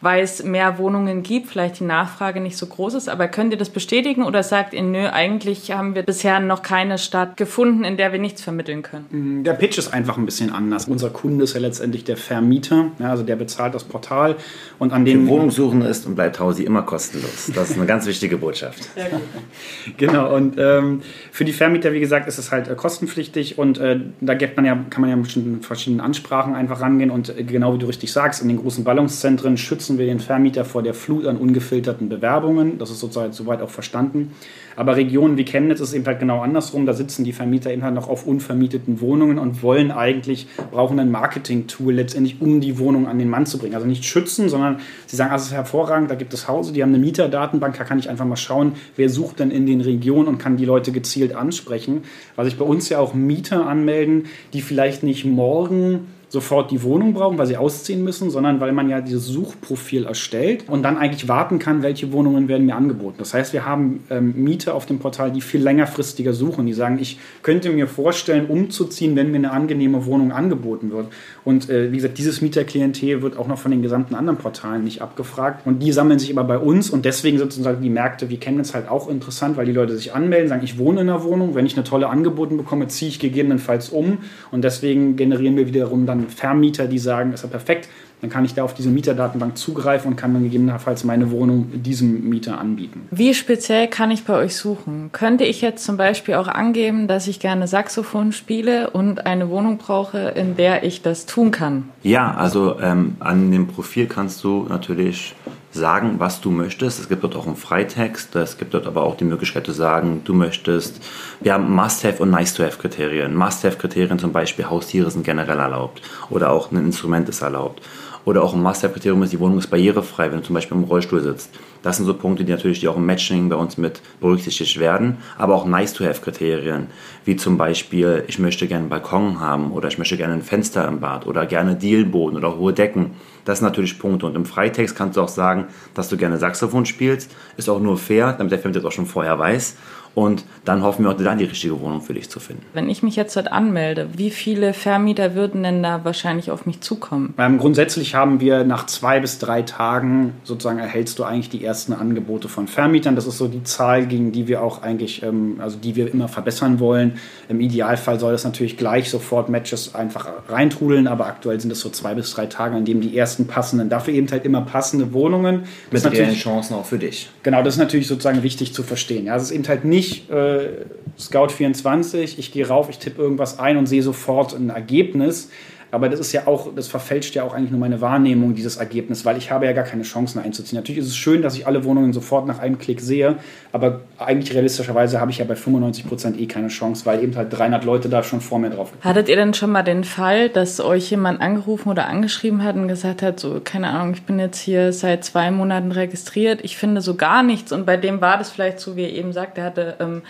weil 0.00 0.22
es 0.22 0.42
mehr 0.44 0.78
Wohnungen 0.78 1.22
gibt, 1.22 1.48
vielleicht 1.48 1.80
die 1.80 1.84
Nachfrage 1.84 2.40
nicht 2.40 2.56
so 2.56 2.66
groß 2.66 2.94
ist. 2.94 3.08
Aber 3.08 3.28
könnt 3.28 3.52
ihr 3.52 3.58
das 3.58 3.70
bestätigen 3.70 4.22
oder 4.22 4.42
sagt 4.42 4.74
ihr, 4.74 4.82
nö, 4.82 5.06
eigentlich 5.08 5.72
haben 5.72 5.94
wir 5.94 6.02
bisher 6.02 6.40
noch 6.40 6.62
keine 6.62 6.98
Stadt 6.98 7.36
gefunden, 7.36 7.84
in 7.84 7.96
der 7.96 8.12
wir 8.12 8.18
nichts 8.18 8.42
vermitteln 8.42 8.82
können? 8.82 9.40
Mm, 9.40 9.44
der 9.44 9.54
Pitch 9.54 9.78
ist 9.78 9.92
einfach 9.92 10.16
ein 10.16 10.26
bisschen 10.26 10.52
anders. 10.52 10.86
Unser 10.86 11.10
Kunde 11.10 11.44
ist 11.44 11.54
ja 11.54 11.60
letztendlich 11.60 12.04
der 12.04 12.16
Vermieter, 12.16 12.92
ja, 12.98 13.10
also 13.10 13.22
der 13.22 13.36
bezahlt 13.36 13.74
das 13.74 13.84
Portal 13.84 14.36
und 14.78 14.92
an 14.92 15.04
dem 15.04 15.26
Wohnung 15.28 15.50
suchen 15.50 15.82
ist 15.82 16.06
und 16.06 16.14
bleibt 16.14 16.38
Hausi 16.38 16.64
immer 16.64 16.82
kostenlos. 16.82 17.50
Das 17.54 17.70
ist 17.70 17.76
eine 17.76 17.86
ganz 17.86 18.06
wichtige 18.06 18.38
Botschaft. 18.38 18.88
Genau 19.96 20.34
und 20.34 20.56
ähm, 20.58 21.02
für 21.32 21.44
die 21.44 21.52
Vermieter, 21.52 21.92
wie 21.92 22.00
gesagt, 22.00 22.28
ist 22.28 22.38
es 22.38 22.52
halt 22.52 22.68
äh, 22.68 22.74
kostenpflichtig 22.74 23.58
und 23.58 23.78
äh, 23.78 24.00
da 24.20 24.34
gibt 24.34 24.56
man 24.56 24.64
ja, 24.64 24.78
kann 24.90 25.00
man 25.00 25.10
ja 25.10 25.16
mit 25.16 25.64
verschiedenen 25.64 26.00
Ansprachen 26.00 26.54
einfach 26.54 26.80
rangehen 26.80 27.10
und 27.10 27.36
äh, 27.36 27.42
genau 27.42 27.74
wie 27.74 27.78
du 27.78 27.86
richtig 27.86 28.12
sagst, 28.12 28.42
in 28.42 28.48
den 28.48 28.58
großen 28.58 28.84
Ballungszentren 28.84 29.56
schützen 29.56 29.87
schützen 29.88 29.98
wir 29.98 30.04
den 30.04 30.20
Vermieter 30.20 30.66
vor 30.66 30.82
der 30.82 30.92
Flut 30.92 31.26
an 31.26 31.38
ungefilterten 31.38 32.10
Bewerbungen. 32.10 32.76
Das 32.76 32.90
ist 32.90 33.00
sozusagen 33.00 33.32
soweit 33.32 33.62
auch 33.62 33.70
verstanden. 33.70 34.32
Aber 34.76 34.96
Regionen 34.96 35.38
wie 35.38 35.46
Chemnitz 35.46 35.80
ist 35.80 35.94
eben 35.94 36.04
halt 36.04 36.20
genau 36.20 36.42
andersrum. 36.42 36.84
Da 36.84 36.92
sitzen 36.92 37.24
die 37.24 37.32
Vermieter 37.32 37.72
eben 37.72 37.82
halt 37.82 37.94
noch 37.94 38.10
auf 38.10 38.26
unvermieteten 38.26 39.00
Wohnungen 39.00 39.38
und 39.38 39.62
wollen 39.62 39.90
eigentlich, 39.90 40.46
brauchen 40.70 41.00
ein 41.00 41.10
Marketing-Tool 41.10 41.94
letztendlich, 41.94 42.42
um 42.42 42.60
die 42.60 42.78
Wohnung 42.78 43.06
an 43.06 43.18
den 43.18 43.30
Mann 43.30 43.46
zu 43.46 43.56
bringen. 43.56 43.74
Also 43.74 43.86
nicht 43.86 44.04
schützen, 44.04 44.50
sondern 44.50 44.80
sie 45.06 45.16
sagen, 45.16 45.32
also 45.32 45.44
es 45.44 45.48
ist 45.48 45.54
hervorragend, 45.54 46.10
da 46.10 46.16
gibt 46.16 46.34
es 46.34 46.48
Hause, 46.48 46.74
die 46.74 46.82
haben 46.82 46.90
eine 46.90 46.98
Mieterdatenbank, 46.98 47.78
da 47.78 47.84
kann 47.84 47.98
ich 47.98 48.10
einfach 48.10 48.26
mal 48.26 48.36
schauen, 48.36 48.72
wer 48.96 49.08
sucht 49.08 49.40
denn 49.40 49.50
in 49.50 49.64
den 49.64 49.80
Regionen 49.80 50.28
und 50.28 50.36
kann 50.36 50.58
die 50.58 50.66
Leute 50.66 50.92
gezielt 50.92 51.34
ansprechen. 51.34 52.02
Weil 52.36 52.44
sich 52.44 52.58
bei 52.58 52.66
uns 52.66 52.90
ja 52.90 52.98
auch 52.98 53.14
Mieter 53.14 53.66
anmelden, 53.66 54.26
die 54.52 54.60
vielleicht 54.60 55.02
nicht 55.02 55.24
morgen 55.24 56.08
sofort 56.28 56.70
die 56.70 56.82
Wohnung 56.82 57.14
brauchen, 57.14 57.38
weil 57.38 57.46
sie 57.46 57.56
ausziehen 57.56 58.04
müssen, 58.04 58.30
sondern 58.30 58.60
weil 58.60 58.72
man 58.72 58.88
ja 58.88 59.00
dieses 59.00 59.26
Suchprofil 59.26 60.04
erstellt 60.04 60.64
und 60.68 60.82
dann 60.82 60.98
eigentlich 60.98 61.26
warten 61.28 61.58
kann, 61.58 61.82
welche 61.82 62.12
Wohnungen 62.12 62.48
werden 62.48 62.66
mir 62.66 62.76
angeboten. 62.76 63.16
Das 63.18 63.32
heißt, 63.32 63.52
wir 63.52 63.64
haben 63.64 64.04
ähm, 64.10 64.34
Mieter 64.36 64.74
auf 64.74 64.84
dem 64.84 64.98
Portal, 64.98 65.32
die 65.32 65.40
viel 65.40 65.62
längerfristiger 65.62 66.34
suchen. 66.34 66.66
Die 66.66 66.74
sagen, 66.74 66.98
ich 67.00 67.18
könnte 67.42 67.70
mir 67.70 67.86
vorstellen, 67.86 68.46
umzuziehen, 68.46 69.16
wenn 69.16 69.30
mir 69.30 69.38
eine 69.38 69.52
angenehme 69.52 70.04
Wohnung 70.04 70.32
angeboten 70.32 70.90
wird. 70.90 71.06
Und 71.44 71.70
äh, 71.70 71.90
wie 71.92 71.96
gesagt, 71.96 72.18
dieses 72.18 72.42
Mieterklientel 72.42 73.22
wird 73.22 73.38
auch 73.38 73.48
noch 73.48 73.58
von 73.58 73.70
den 73.70 73.80
gesamten 73.80 74.14
anderen 74.14 74.38
Portalen 74.38 74.84
nicht 74.84 75.00
abgefragt. 75.00 75.66
Und 75.66 75.82
die 75.82 75.92
sammeln 75.92 76.18
sich 76.18 76.30
aber 76.30 76.44
bei 76.44 76.58
uns 76.58 76.90
und 76.90 77.06
deswegen 77.06 77.38
sozusagen 77.38 77.82
die 77.82 77.90
Märkte 77.90 78.28
wie 78.28 78.36
Chemnitz 78.36 78.74
halt 78.74 78.88
auch 78.88 79.08
interessant, 79.08 79.56
weil 79.56 79.64
die 79.64 79.72
Leute 79.72 79.96
sich 79.96 80.14
anmelden, 80.14 80.48
sagen, 80.48 80.62
ich 80.62 80.78
wohne 80.78 81.00
in 81.00 81.08
einer 81.08 81.24
Wohnung, 81.24 81.54
wenn 81.54 81.64
ich 81.64 81.76
eine 81.76 81.84
tolle 81.84 82.08
Angeboten 82.08 82.58
bekomme, 82.58 82.88
ziehe 82.88 83.08
ich 83.08 83.18
gegebenenfalls 83.18 83.88
um 83.88 84.18
und 84.50 84.62
deswegen 84.62 85.16
generieren 85.16 85.56
wir 85.56 85.66
wiederum 85.66 86.04
dann 86.04 86.17
dann 86.18 86.28
Vermieter, 86.28 86.86
die 86.86 86.98
sagen, 86.98 87.32
ist 87.32 87.42
ja 87.42 87.48
perfekt, 87.48 87.88
dann 88.20 88.30
kann 88.30 88.44
ich 88.44 88.54
da 88.54 88.64
auf 88.64 88.74
diese 88.74 88.88
Mieterdatenbank 88.88 89.56
zugreifen 89.56 90.10
und 90.10 90.16
kann 90.16 90.34
dann 90.34 90.42
gegebenenfalls 90.42 91.04
meine 91.04 91.30
Wohnung 91.30 91.70
diesem 91.72 92.28
Mieter 92.28 92.58
anbieten. 92.58 93.06
Wie 93.10 93.32
speziell 93.32 93.88
kann 93.88 94.10
ich 94.10 94.24
bei 94.24 94.34
euch 94.34 94.56
suchen? 94.56 95.10
Könnte 95.12 95.44
ich 95.44 95.60
jetzt 95.60 95.84
zum 95.84 95.96
Beispiel 95.96 96.34
auch 96.34 96.48
angeben, 96.48 97.06
dass 97.06 97.28
ich 97.28 97.38
gerne 97.38 97.68
Saxophon 97.68 98.32
spiele 98.32 98.90
und 98.90 99.26
eine 99.26 99.50
Wohnung 99.50 99.78
brauche, 99.78 100.18
in 100.18 100.56
der 100.56 100.82
ich 100.82 101.02
das 101.02 101.26
tun 101.26 101.50
kann? 101.50 101.88
Ja, 102.02 102.34
also 102.34 102.80
ähm, 102.80 103.16
an 103.20 103.52
dem 103.52 103.68
Profil 103.68 104.06
kannst 104.06 104.42
du 104.42 104.66
natürlich 104.68 105.34
sagen, 105.70 106.14
was 106.18 106.40
du 106.40 106.50
möchtest. 106.50 106.98
Es 106.98 107.08
gibt 107.08 107.24
dort 107.24 107.36
auch 107.36 107.46
einen 107.46 107.56
Freitext, 107.56 108.34
es 108.36 108.58
gibt 108.58 108.74
dort 108.74 108.86
aber 108.86 109.02
auch 109.02 109.16
die 109.16 109.24
Möglichkeit 109.24 109.66
zu 109.66 109.72
sagen, 109.72 110.22
du 110.24 110.34
möchtest, 110.34 111.02
wir 111.40 111.54
haben 111.54 111.74
Must-Have 111.74 112.22
und 112.22 112.30
Nice-to-Have-Kriterien. 112.30 113.34
Must-Have-Kriterien 113.34 114.18
zum 114.18 114.32
Beispiel, 114.32 114.68
Haustiere 114.68 115.10
sind 115.10 115.24
generell 115.24 115.58
erlaubt 115.58 116.00
oder 116.30 116.50
auch 116.50 116.70
ein 116.70 116.78
Instrument 116.78 117.28
ist 117.28 117.42
erlaubt. 117.42 117.82
Oder 118.28 118.42
auch 118.42 118.52
ein 118.52 118.62
Must-Have-Kriterium 118.62 119.22
ist, 119.22 119.32
die 119.32 119.40
Wohnung 119.40 119.56
ist 119.56 119.68
barrierefrei, 119.68 120.30
wenn 120.30 120.40
du 120.40 120.44
zum 120.44 120.52
Beispiel 120.52 120.76
im 120.76 120.84
Rollstuhl 120.84 121.22
sitzt. 121.22 121.48
Das 121.82 121.96
sind 121.96 122.04
so 122.04 122.12
Punkte, 122.12 122.44
die 122.44 122.52
natürlich 122.52 122.86
auch 122.86 122.98
im 122.98 123.06
Matching 123.06 123.48
bei 123.48 123.56
uns 123.56 123.78
mit 123.78 124.02
berücksichtigt 124.20 124.78
werden. 124.78 125.16
Aber 125.38 125.54
auch 125.54 125.64
Nice-to-Have-Kriterien, 125.64 126.88
wie 127.24 127.36
zum 127.36 127.56
Beispiel, 127.56 128.24
ich 128.28 128.38
möchte 128.38 128.66
gerne 128.66 128.82
einen 128.82 128.90
Balkon 128.90 129.40
haben 129.40 129.72
oder 129.72 129.88
ich 129.88 129.96
möchte 129.96 130.18
gerne 130.18 130.34
ein 130.34 130.42
Fenster 130.42 130.86
im 130.86 131.00
Bad 131.00 131.26
oder 131.26 131.46
gerne 131.46 131.74
Dielboden 131.74 132.36
oder 132.36 132.58
hohe 132.58 132.74
Decken. 132.74 133.12
Das 133.46 133.60
sind 133.60 133.66
natürlich 133.66 133.98
Punkte. 133.98 134.26
Und 134.26 134.36
im 134.36 134.44
Freitext 134.44 134.94
kannst 134.94 135.16
du 135.16 135.22
auch 135.22 135.28
sagen, 135.28 135.68
dass 135.94 136.10
du 136.10 136.18
gerne 136.18 136.36
Saxophon 136.36 136.84
spielst. 136.84 137.34
Ist 137.56 137.70
auch 137.70 137.80
nur 137.80 137.96
fair, 137.96 138.34
damit 138.34 138.52
der 138.52 138.58
Vermieter 138.58 138.80
das 138.80 138.88
auch 138.88 138.94
schon 138.94 139.06
vorher 139.06 139.38
weiß. 139.38 139.74
Und 140.14 140.44
dann 140.64 140.82
hoffen 140.82 141.04
wir 141.04 141.12
auch, 141.12 141.16
dann 141.16 141.38
die 141.38 141.44
richtige 141.44 141.80
Wohnung 141.80 142.00
für 142.00 142.14
dich 142.14 142.28
zu 142.28 142.40
finden. 142.40 142.62
Wenn 142.72 142.88
ich 142.88 143.02
mich 143.02 143.16
jetzt 143.16 143.36
dort 143.36 143.52
anmelde, 143.52 144.08
wie 144.16 144.30
viele 144.30 144.72
Vermieter 144.74 145.34
würden 145.34 145.62
denn 145.62 145.82
da 145.82 146.04
wahrscheinlich 146.04 146.50
auf 146.50 146.66
mich 146.66 146.80
zukommen? 146.80 147.34
Ähm, 147.38 147.58
grundsätzlich 147.58 148.14
haben 148.14 148.40
wir 148.40 148.64
nach 148.64 148.86
zwei 148.86 149.20
bis 149.20 149.38
drei 149.38 149.62
Tagen 149.62 150.34
sozusagen 150.44 150.78
erhältst 150.78 151.18
du 151.18 151.24
eigentlich 151.24 151.50
die 151.50 151.64
ersten 151.64 151.92
Angebote 151.92 152.48
von 152.48 152.66
Vermietern. 152.66 153.14
Das 153.14 153.26
ist 153.26 153.38
so 153.38 153.48
die 153.48 153.62
Zahl, 153.62 154.06
gegen 154.06 154.32
die 154.32 154.48
wir 154.48 154.62
auch 154.62 154.82
eigentlich, 154.82 155.22
ähm, 155.22 155.56
also 155.60 155.78
die 155.78 155.96
wir 155.96 156.12
immer 156.12 156.28
verbessern 156.28 156.80
wollen. 156.80 157.18
Im 157.48 157.60
Idealfall 157.60 158.18
soll 158.18 158.32
das 158.32 158.44
natürlich 158.44 158.76
gleich 158.76 159.10
sofort 159.10 159.48
Matches 159.48 159.94
einfach 159.94 160.28
reintrudeln, 160.48 161.06
aber 161.06 161.26
aktuell 161.26 161.60
sind 161.60 161.70
es 161.70 161.80
so 161.80 161.90
zwei 161.90 162.14
bis 162.14 162.32
drei 162.32 162.46
Tage, 162.46 162.76
an 162.76 162.84
denen 162.84 163.00
die 163.00 163.16
ersten 163.16 163.46
passenden, 163.46 163.88
dafür 163.88 164.14
eben 164.14 164.30
halt 164.30 164.44
immer 164.44 164.62
passende 164.62 165.12
Wohnungen. 165.12 165.64
Das 165.90 166.04
Mit 166.04 166.14
reellen 166.14 166.34
Chancen 166.34 166.74
auch 166.74 166.86
für 166.86 166.98
dich. 166.98 167.30
Genau, 167.42 167.62
das 167.62 167.74
ist 167.74 167.78
natürlich 167.78 168.06
sozusagen 168.06 168.42
wichtig 168.42 168.74
zu 168.74 168.82
verstehen. 168.82 169.26
Ja, 169.26 169.36
es 169.36 169.44
ist 169.44 169.50
eben 169.50 169.66
halt 169.68 169.84
nicht 169.84 169.97
nicht 169.98 170.30
äh, 170.30 170.84
Scout 171.18 171.48
24, 171.48 172.38
ich 172.38 172.52
gehe 172.52 172.68
rauf, 172.68 172.88
ich 172.88 172.98
tippe 172.98 173.20
irgendwas 173.20 173.58
ein 173.58 173.76
und 173.76 173.86
sehe 173.86 174.02
sofort 174.02 174.54
ein 174.54 174.70
Ergebnis. 174.70 175.50
Aber 175.90 176.08
das 176.08 176.20
ist 176.20 176.32
ja 176.32 176.46
auch, 176.46 176.74
das 176.74 176.88
verfälscht 176.88 177.34
ja 177.34 177.44
auch 177.44 177.54
eigentlich 177.54 177.70
nur 177.70 177.80
meine 177.80 178.00
Wahrnehmung, 178.00 178.54
dieses 178.54 178.76
Ergebnis, 178.76 179.24
weil 179.24 179.38
ich 179.38 179.50
habe 179.50 179.66
ja 179.66 179.72
gar 179.72 179.84
keine 179.84 180.02
Chancen 180.02 180.38
einzuziehen. 180.38 180.78
Natürlich 180.78 181.00
ist 181.00 181.08
es 181.08 181.16
schön, 181.16 181.42
dass 181.42 181.56
ich 181.56 181.66
alle 181.66 181.84
Wohnungen 181.84 182.12
sofort 182.12 182.46
nach 182.46 182.58
einem 182.58 182.78
Klick 182.78 183.00
sehe, 183.00 183.36
aber 183.72 184.00
eigentlich 184.18 184.54
realistischerweise 184.54 185.20
habe 185.20 185.30
ich 185.30 185.38
ja 185.38 185.44
bei 185.44 185.56
95 185.56 186.06
Prozent 186.06 186.40
eh 186.40 186.46
keine 186.46 186.68
Chance, 186.68 187.06
weil 187.06 187.22
eben 187.22 187.34
halt 187.36 187.56
300 187.56 187.84
Leute 187.84 188.08
da 188.08 188.22
schon 188.22 188.40
vor 188.40 188.58
mir 188.58 188.70
drauf. 188.70 188.92
Hattet 189.00 189.28
ihr 189.28 189.36
denn 189.36 189.54
schon 189.54 189.70
mal 189.70 189.82
den 189.82 190.04
Fall, 190.04 190.48
dass 190.48 190.80
euch 190.80 191.10
jemand 191.10 191.40
angerufen 191.40 191.88
oder 191.88 192.06
angeschrieben 192.06 192.62
hat 192.64 192.76
und 192.76 192.88
gesagt 192.88 193.22
hat, 193.22 193.40
so, 193.40 193.60
keine 193.62 193.88
Ahnung, 193.88 194.14
ich 194.14 194.22
bin 194.22 194.38
jetzt 194.38 194.60
hier 194.60 194.92
seit 194.92 195.24
zwei 195.24 195.50
Monaten 195.50 195.92
registriert, 195.92 196.60
ich 196.62 196.76
finde 196.76 197.00
so 197.00 197.14
gar 197.14 197.42
nichts 197.42 197.72
und 197.72 197.86
bei 197.86 197.96
dem 197.96 198.20
war 198.20 198.38
das 198.38 198.50
vielleicht 198.50 198.80
so, 198.80 198.96
wie 198.96 199.02
ihr 199.02 199.12
eben 199.12 199.32
sagt, 199.32 199.58
er 199.58 199.64
hatte 199.64 199.96
ähm, 200.00 200.22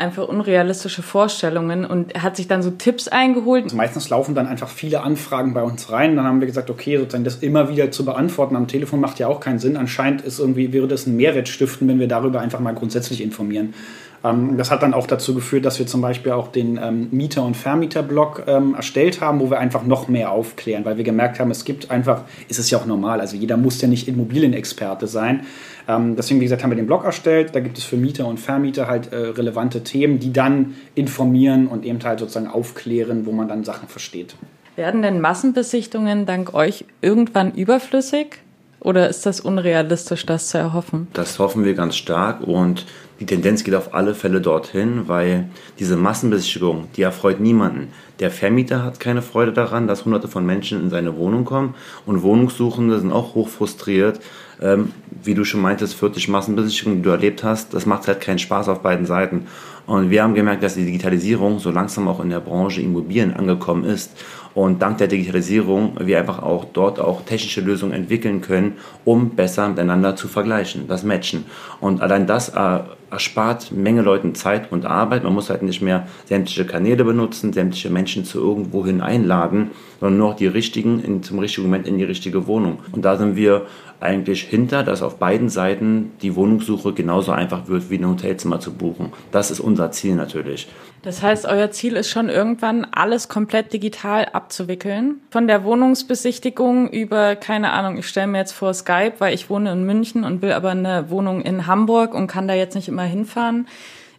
einfach 0.00 0.26
unrealistische 0.26 1.02
Vorstellungen 1.02 1.84
und 1.84 2.20
hat 2.20 2.36
sich 2.36 2.48
dann 2.48 2.62
so 2.62 2.70
Tipps 2.70 3.08
eingeholt. 3.08 3.64
Also 3.64 3.76
meistens 3.76 4.08
laufen 4.08 4.34
dann 4.34 4.46
einfach 4.46 4.68
viele 4.68 5.02
Anfragen 5.02 5.54
bei 5.54 5.62
uns 5.62 5.92
rein. 5.92 6.16
Dann 6.16 6.24
haben 6.24 6.40
wir 6.40 6.46
gesagt, 6.46 6.70
okay, 6.70 6.96
sozusagen 6.96 7.24
das 7.24 7.36
immer 7.36 7.68
wieder 7.68 7.90
zu 7.90 8.04
beantworten 8.04 8.56
am 8.56 8.66
Telefon 8.66 9.00
macht 9.00 9.18
ja 9.18 9.28
auch 9.28 9.40
keinen 9.40 9.58
Sinn. 9.58 9.76
Anscheinend 9.76 10.22
ist 10.22 10.38
irgendwie, 10.38 10.72
wäre 10.72 10.88
das 10.88 11.06
ein 11.06 11.16
Mehrwert 11.16 11.48
stiften, 11.48 11.86
wenn 11.86 12.00
wir 12.00 12.08
darüber 12.08 12.40
einfach 12.40 12.60
mal 12.60 12.74
grundsätzlich 12.74 13.20
informieren. 13.20 13.74
Ähm, 14.22 14.56
das 14.56 14.70
hat 14.70 14.82
dann 14.82 14.94
auch 14.94 15.06
dazu 15.06 15.34
geführt, 15.34 15.64
dass 15.64 15.78
wir 15.78 15.86
zum 15.86 16.00
Beispiel 16.00 16.32
auch 16.32 16.48
den 16.48 16.78
ähm, 16.82 17.08
Mieter- 17.10 17.44
und 17.44 17.56
Vermieter-Blog 17.56 18.44
ähm, 18.46 18.74
erstellt 18.74 19.20
haben, 19.20 19.40
wo 19.40 19.50
wir 19.50 19.58
einfach 19.58 19.84
noch 19.84 20.08
mehr 20.08 20.30
aufklären, 20.32 20.84
weil 20.84 20.96
wir 20.96 21.04
gemerkt 21.04 21.40
haben, 21.40 21.50
es 21.50 21.64
gibt 21.64 21.90
einfach, 21.90 22.22
ist 22.48 22.58
es 22.58 22.70
ja 22.70 22.78
auch 22.78 22.86
normal, 22.86 23.20
also 23.20 23.36
jeder 23.36 23.56
muss 23.56 23.80
ja 23.80 23.88
nicht 23.88 24.08
Immobilienexperte 24.08 25.06
sein. 25.06 25.46
Ähm, 25.88 26.16
deswegen, 26.16 26.40
wie 26.40 26.44
gesagt, 26.44 26.62
haben 26.62 26.70
wir 26.70 26.76
den 26.76 26.86
Blog 26.86 27.04
erstellt. 27.04 27.54
Da 27.54 27.60
gibt 27.60 27.78
es 27.78 27.84
für 27.84 27.96
Mieter 27.96 28.26
und 28.26 28.38
Vermieter 28.38 28.86
halt 28.86 29.12
äh, 29.12 29.16
relevante 29.16 29.82
Themen, 29.82 30.18
die 30.18 30.32
dann 30.32 30.74
informieren 30.94 31.66
und 31.66 31.84
eben 31.84 32.02
halt 32.04 32.20
sozusagen 32.20 32.46
aufklären, 32.46 33.26
wo 33.26 33.32
man 33.32 33.48
dann 33.48 33.64
Sachen 33.64 33.88
versteht. 33.88 34.36
Werden 34.76 35.02
denn 35.02 35.20
Massenbesichtungen 35.20 36.26
dank 36.26 36.54
euch 36.54 36.84
irgendwann 37.02 37.52
überflüssig? 37.52 38.38
Oder 38.80 39.10
ist 39.10 39.26
das 39.26 39.40
unrealistisch, 39.40 40.24
das 40.24 40.48
zu 40.48 40.58
erhoffen? 40.58 41.08
Das 41.12 41.38
hoffen 41.38 41.64
wir 41.64 41.74
ganz 41.74 41.96
stark 41.96 42.40
und 42.40 42.86
die 43.20 43.26
Tendenz 43.26 43.64
geht 43.64 43.74
auf 43.74 43.92
alle 43.92 44.14
Fälle 44.14 44.40
dorthin, 44.40 45.06
weil 45.06 45.50
diese 45.78 45.96
Massenbesichtigung, 45.96 46.88
die 46.96 47.02
erfreut 47.02 47.38
niemanden. 47.38 47.88
Der 48.18 48.30
Vermieter 48.30 48.82
hat 48.82 48.98
keine 48.98 49.20
Freude 49.20 49.52
daran, 49.52 49.86
dass 49.86 50.06
hunderte 50.06 50.26
von 50.26 50.46
Menschen 50.46 50.80
in 50.80 50.88
seine 50.88 51.16
Wohnung 51.18 51.44
kommen 51.44 51.74
und 52.06 52.22
Wohnungssuchende 52.22 52.98
sind 52.98 53.12
auch 53.12 53.34
hoch 53.34 53.48
frustriert. 53.48 54.20
Ähm, 54.60 54.92
wie 55.22 55.34
du 55.34 55.44
schon 55.44 55.60
meintest, 55.60 55.94
40 55.94 56.28
Massenbesichtigungen, 56.28 56.98
die 56.98 57.04
du 57.04 57.10
erlebt 57.10 57.44
hast, 57.44 57.74
das 57.74 57.86
macht 57.86 58.08
halt 58.08 58.20
keinen 58.20 58.38
Spaß 58.38 58.68
auf 58.68 58.80
beiden 58.80 59.06
Seiten. 59.06 59.46
Und 59.86 60.10
wir 60.10 60.22
haben 60.22 60.34
gemerkt, 60.34 60.62
dass 60.62 60.74
die 60.74 60.84
Digitalisierung 60.84 61.58
so 61.58 61.70
langsam 61.70 62.08
auch 62.08 62.20
in 62.20 62.30
der 62.30 62.40
Branche 62.40 62.80
Immobilien 62.80 63.34
angekommen 63.34 63.84
ist 63.84 64.12
und 64.54 64.82
dank 64.82 64.98
der 64.98 65.08
Digitalisierung 65.08 65.96
wir 66.00 66.18
einfach 66.18 66.42
auch 66.42 66.64
dort 66.72 67.00
auch 67.00 67.22
technische 67.24 67.60
Lösungen 67.60 67.92
entwickeln 67.92 68.40
können, 68.40 68.78
um 69.04 69.30
besser 69.30 69.68
miteinander 69.68 70.16
zu 70.16 70.28
vergleichen, 70.28 70.88
das 70.88 71.04
Matchen. 71.04 71.44
Und 71.80 72.00
allein 72.02 72.26
das 72.26 72.50
äh, 72.50 72.80
erspart 73.10 73.72
Menge 73.72 74.02
Leuten 74.02 74.34
Zeit 74.34 74.72
und 74.72 74.86
Arbeit. 74.86 75.24
Man 75.24 75.34
muss 75.34 75.50
halt 75.50 75.62
nicht 75.62 75.82
mehr 75.82 76.06
sämtliche 76.26 76.64
Kanäle 76.64 77.04
benutzen, 77.04 77.52
sämtliche 77.52 77.90
Menschen 77.90 78.24
zu 78.24 78.38
irgendwohin 78.38 79.00
einladen, 79.00 79.70
sondern 79.98 80.18
nur 80.18 80.28
noch 80.30 80.36
die 80.36 80.46
richtigen 80.46 81.00
in, 81.00 81.22
zum 81.22 81.38
richtigen 81.38 81.66
Moment 81.66 81.86
in 81.86 81.98
die 81.98 82.04
richtige 82.04 82.46
Wohnung. 82.46 82.78
Und 82.92 83.04
da 83.04 83.16
sind 83.16 83.36
wir 83.36 83.66
eigentlich 84.00 84.42
hinter, 84.42 84.82
dass 84.82 85.02
auf 85.02 85.18
beiden 85.18 85.48
Seiten 85.48 86.12
die 86.22 86.34
Wohnungssuche 86.34 86.92
genauso 86.92 87.32
einfach 87.32 87.68
wird, 87.68 87.90
wie 87.90 87.98
ein 87.98 88.08
Hotelzimmer 88.08 88.60
zu 88.60 88.72
buchen. 88.72 89.12
Das 89.30 89.50
ist 89.50 89.60
unser 89.60 89.90
Ziel 89.90 90.14
natürlich. 90.14 90.68
Das 91.02 91.22
heißt, 91.22 91.46
euer 91.46 91.70
Ziel 91.70 91.96
ist 91.96 92.10
schon 92.10 92.28
irgendwann 92.28 92.86
alles 92.92 93.28
komplett 93.28 93.72
digital 93.72 94.26
abzuwickeln. 94.26 95.20
Von 95.30 95.46
der 95.46 95.64
Wohnungsbesichtigung 95.64 96.90
über, 96.90 97.36
keine 97.36 97.72
Ahnung, 97.72 97.98
ich 97.98 98.08
stelle 98.08 98.26
mir 98.26 98.38
jetzt 98.38 98.52
vor 98.52 98.74
Skype, 98.74 99.14
weil 99.18 99.34
ich 99.34 99.48
wohne 99.48 99.72
in 99.72 99.84
München 99.84 100.24
und 100.24 100.42
will 100.42 100.52
aber 100.52 100.70
eine 100.70 101.10
Wohnung 101.10 101.42
in 101.42 101.66
Hamburg 101.66 102.14
und 102.14 102.26
kann 102.26 102.48
da 102.48 102.54
jetzt 102.54 102.74
nicht 102.74 102.88
immer 102.88 103.04
hinfahren, 103.04 103.66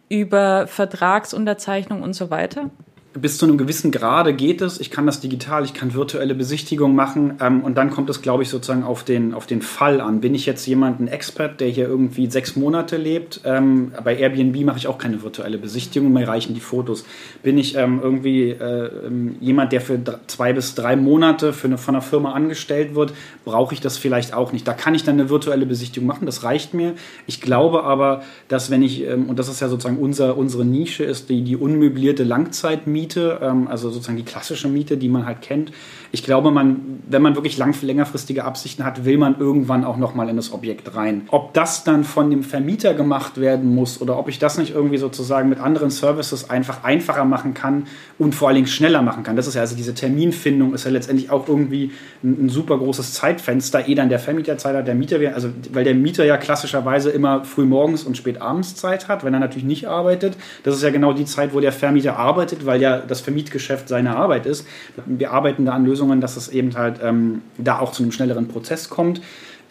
über 0.08 0.66
Vertragsunterzeichnung 0.66 2.02
und 2.02 2.14
so 2.14 2.30
weiter 2.30 2.70
bis 3.14 3.36
zu 3.36 3.46
einem 3.46 3.58
gewissen 3.58 3.90
Grade 3.90 4.32
geht 4.32 4.62
es. 4.62 4.80
Ich 4.80 4.90
kann 4.90 5.04
das 5.06 5.20
digital, 5.20 5.64
ich 5.64 5.74
kann 5.74 5.92
virtuelle 5.92 6.34
Besichtigungen 6.34 6.96
machen 6.96 7.34
ähm, 7.40 7.62
und 7.62 7.76
dann 7.76 7.90
kommt 7.90 8.08
es, 8.08 8.22
glaube 8.22 8.42
ich, 8.42 8.48
sozusagen 8.48 8.84
auf 8.84 9.04
den, 9.04 9.34
auf 9.34 9.46
den 9.46 9.60
Fall 9.60 10.00
an. 10.00 10.20
Bin 10.20 10.34
ich 10.34 10.46
jetzt 10.46 10.66
jemand, 10.66 11.00
ein 11.00 11.08
Expert, 11.08 11.60
der 11.60 11.68
hier 11.68 11.86
irgendwie 11.86 12.30
sechs 12.30 12.56
Monate 12.56 12.96
lebt? 12.96 13.42
Ähm, 13.44 13.92
bei 14.02 14.16
Airbnb 14.16 14.64
mache 14.64 14.78
ich 14.78 14.86
auch 14.86 14.96
keine 14.96 15.22
virtuelle 15.22 15.58
Besichtigung, 15.58 16.12
mir 16.12 16.26
reichen 16.26 16.54
die 16.54 16.60
Fotos. 16.60 17.04
Bin 17.42 17.58
ich 17.58 17.76
ähm, 17.76 18.00
irgendwie 18.02 18.50
äh, 18.50 19.06
ähm, 19.06 19.36
jemand, 19.40 19.72
der 19.72 19.82
für 19.82 19.98
zwei 20.26 20.52
bis 20.54 20.74
drei 20.74 20.96
Monate 20.96 21.52
für 21.52 21.66
eine, 21.66 21.76
von 21.76 21.94
einer 21.94 22.02
Firma 22.02 22.32
angestellt 22.32 22.94
wird, 22.94 23.12
brauche 23.44 23.74
ich 23.74 23.80
das 23.80 23.98
vielleicht 23.98 24.32
auch 24.32 24.52
nicht. 24.52 24.66
Da 24.66 24.72
kann 24.72 24.94
ich 24.94 25.04
dann 25.04 25.20
eine 25.20 25.28
virtuelle 25.28 25.66
Besichtigung 25.66 26.06
machen, 26.06 26.24
das 26.24 26.44
reicht 26.44 26.72
mir. 26.72 26.94
Ich 27.26 27.42
glaube 27.42 27.84
aber, 27.84 28.22
dass 28.48 28.70
wenn 28.70 28.82
ich, 28.82 29.06
ähm, 29.06 29.28
und 29.28 29.38
das 29.38 29.48
ist 29.48 29.60
ja 29.60 29.68
sozusagen 29.68 29.98
unser, 29.98 30.38
unsere 30.38 30.64
Nische, 30.64 31.04
ist 31.04 31.28
die, 31.28 31.42
die 31.42 31.56
unmöblierte 31.56 32.24
Langzeitmiete, 32.24 33.01
Miete, 33.02 33.40
ähm, 33.42 33.66
also 33.68 33.90
sozusagen 33.90 34.16
die 34.16 34.24
klassische 34.24 34.68
Miete, 34.68 34.96
die 34.96 35.08
man 35.08 35.26
halt 35.26 35.42
kennt. 35.42 35.72
Ich 36.12 36.22
glaube, 36.22 36.52
man, 36.52 37.00
wenn 37.08 37.20
man 37.22 37.34
wirklich 37.34 37.58
lang, 37.58 37.74
längerfristige 37.82 38.44
Absichten 38.44 38.84
hat, 38.84 39.04
will 39.04 39.18
man 39.18 39.40
irgendwann 39.40 39.84
auch 39.84 39.96
nochmal 39.96 40.28
in 40.28 40.36
das 40.36 40.52
Objekt 40.52 40.94
rein. 40.94 41.22
Ob 41.30 41.52
das 41.54 41.82
dann 41.82 42.04
von 42.04 42.30
dem 42.30 42.44
Vermieter 42.44 42.94
gemacht 42.94 43.40
werden 43.40 43.74
muss 43.74 44.00
oder 44.00 44.18
ob 44.18 44.28
ich 44.28 44.38
das 44.38 44.56
nicht 44.56 44.72
irgendwie 44.72 44.98
sozusagen 44.98 45.48
mit 45.48 45.58
anderen 45.58 45.90
Services 45.90 46.48
einfach 46.48 46.84
einfacher 46.84 47.24
machen 47.24 47.54
kann 47.54 47.86
und 48.18 48.34
vor 48.34 48.48
allen 48.48 48.56
Dingen 48.56 48.66
schneller 48.68 49.02
machen 49.02 49.24
kann. 49.24 49.34
Das 49.34 49.46
ist 49.46 49.54
ja 49.54 49.62
also 49.62 49.74
diese 49.74 49.94
Terminfindung 49.94 50.74
ist 50.74 50.84
ja 50.84 50.90
letztendlich 50.90 51.30
auch 51.30 51.48
irgendwie 51.48 51.90
ein, 52.22 52.46
ein 52.46 52.48
super 52.50 52.78
großes 52.78 53.14
Zeitfenster, 53.14 53.88
eh 53.88 53.94
dann 53.96 54.10
der 54.10 54.20
Vermieter 54.20 54.58
Zeit 54.58 54.76
hat, 54.76 54.86
der 54.86 54.94
Mieter, 54.94 55.18
also 55.34 55.48
weil 55.72 55.84
der 55.84 55.94
Mieter 55.94 56.24
ja 56.24 56.36
klassischerweise 56.36 57.10
immer 57.10 57.44
früh 57.44 57.64
morgens 57.64 58.04
und 58.04 58.16
spät 58.16 58.40
abends 58.40 58.76
Zeit 58.76 59.08
hat, 59.08 59.24
wenn 59.24 59.34
er 59.34 59.40
natürlich 59.40 59.64
nicht 59.64 59.88
arbeitet. 59.88 60.36
Das 60.62 60.76
ist 60.76 60.82
ja 60.82 60.90
genau 60.90 61.12
die 61.12 61.24
Zeit, 61.24 61.52
wo 61.54 61.60
der 61.60 61.72
Vermieter 61.72 62.16
arbeitet, 62.16 62.66
weil 62.66 62.80
ja 62.80 62.91
das 63.00 63.20
Vermietgeschäft 63.20 63.88
seine 63.88 64.16
Arbeit 64.16 64.46
ist. 64.46 64.66
Wir 65.06 65.32
arbeiten 65.32 65.64
da 65.64 65.72
an 65.72 65.84
Lösungen, 65.84 66.20
dass 66.20 66.36
es 66.36 66.48
eben 66.48 66.76
halt 66.76 67.00
ähm, 67.02 67.42
da 67.58 67.78
auch 67.78 67.92
zu 67.92 68.02
einem 68.02 68.12
schnelleren 68.12 68.48
Prozess 68.48 68.88
kommt. 68.88 69.20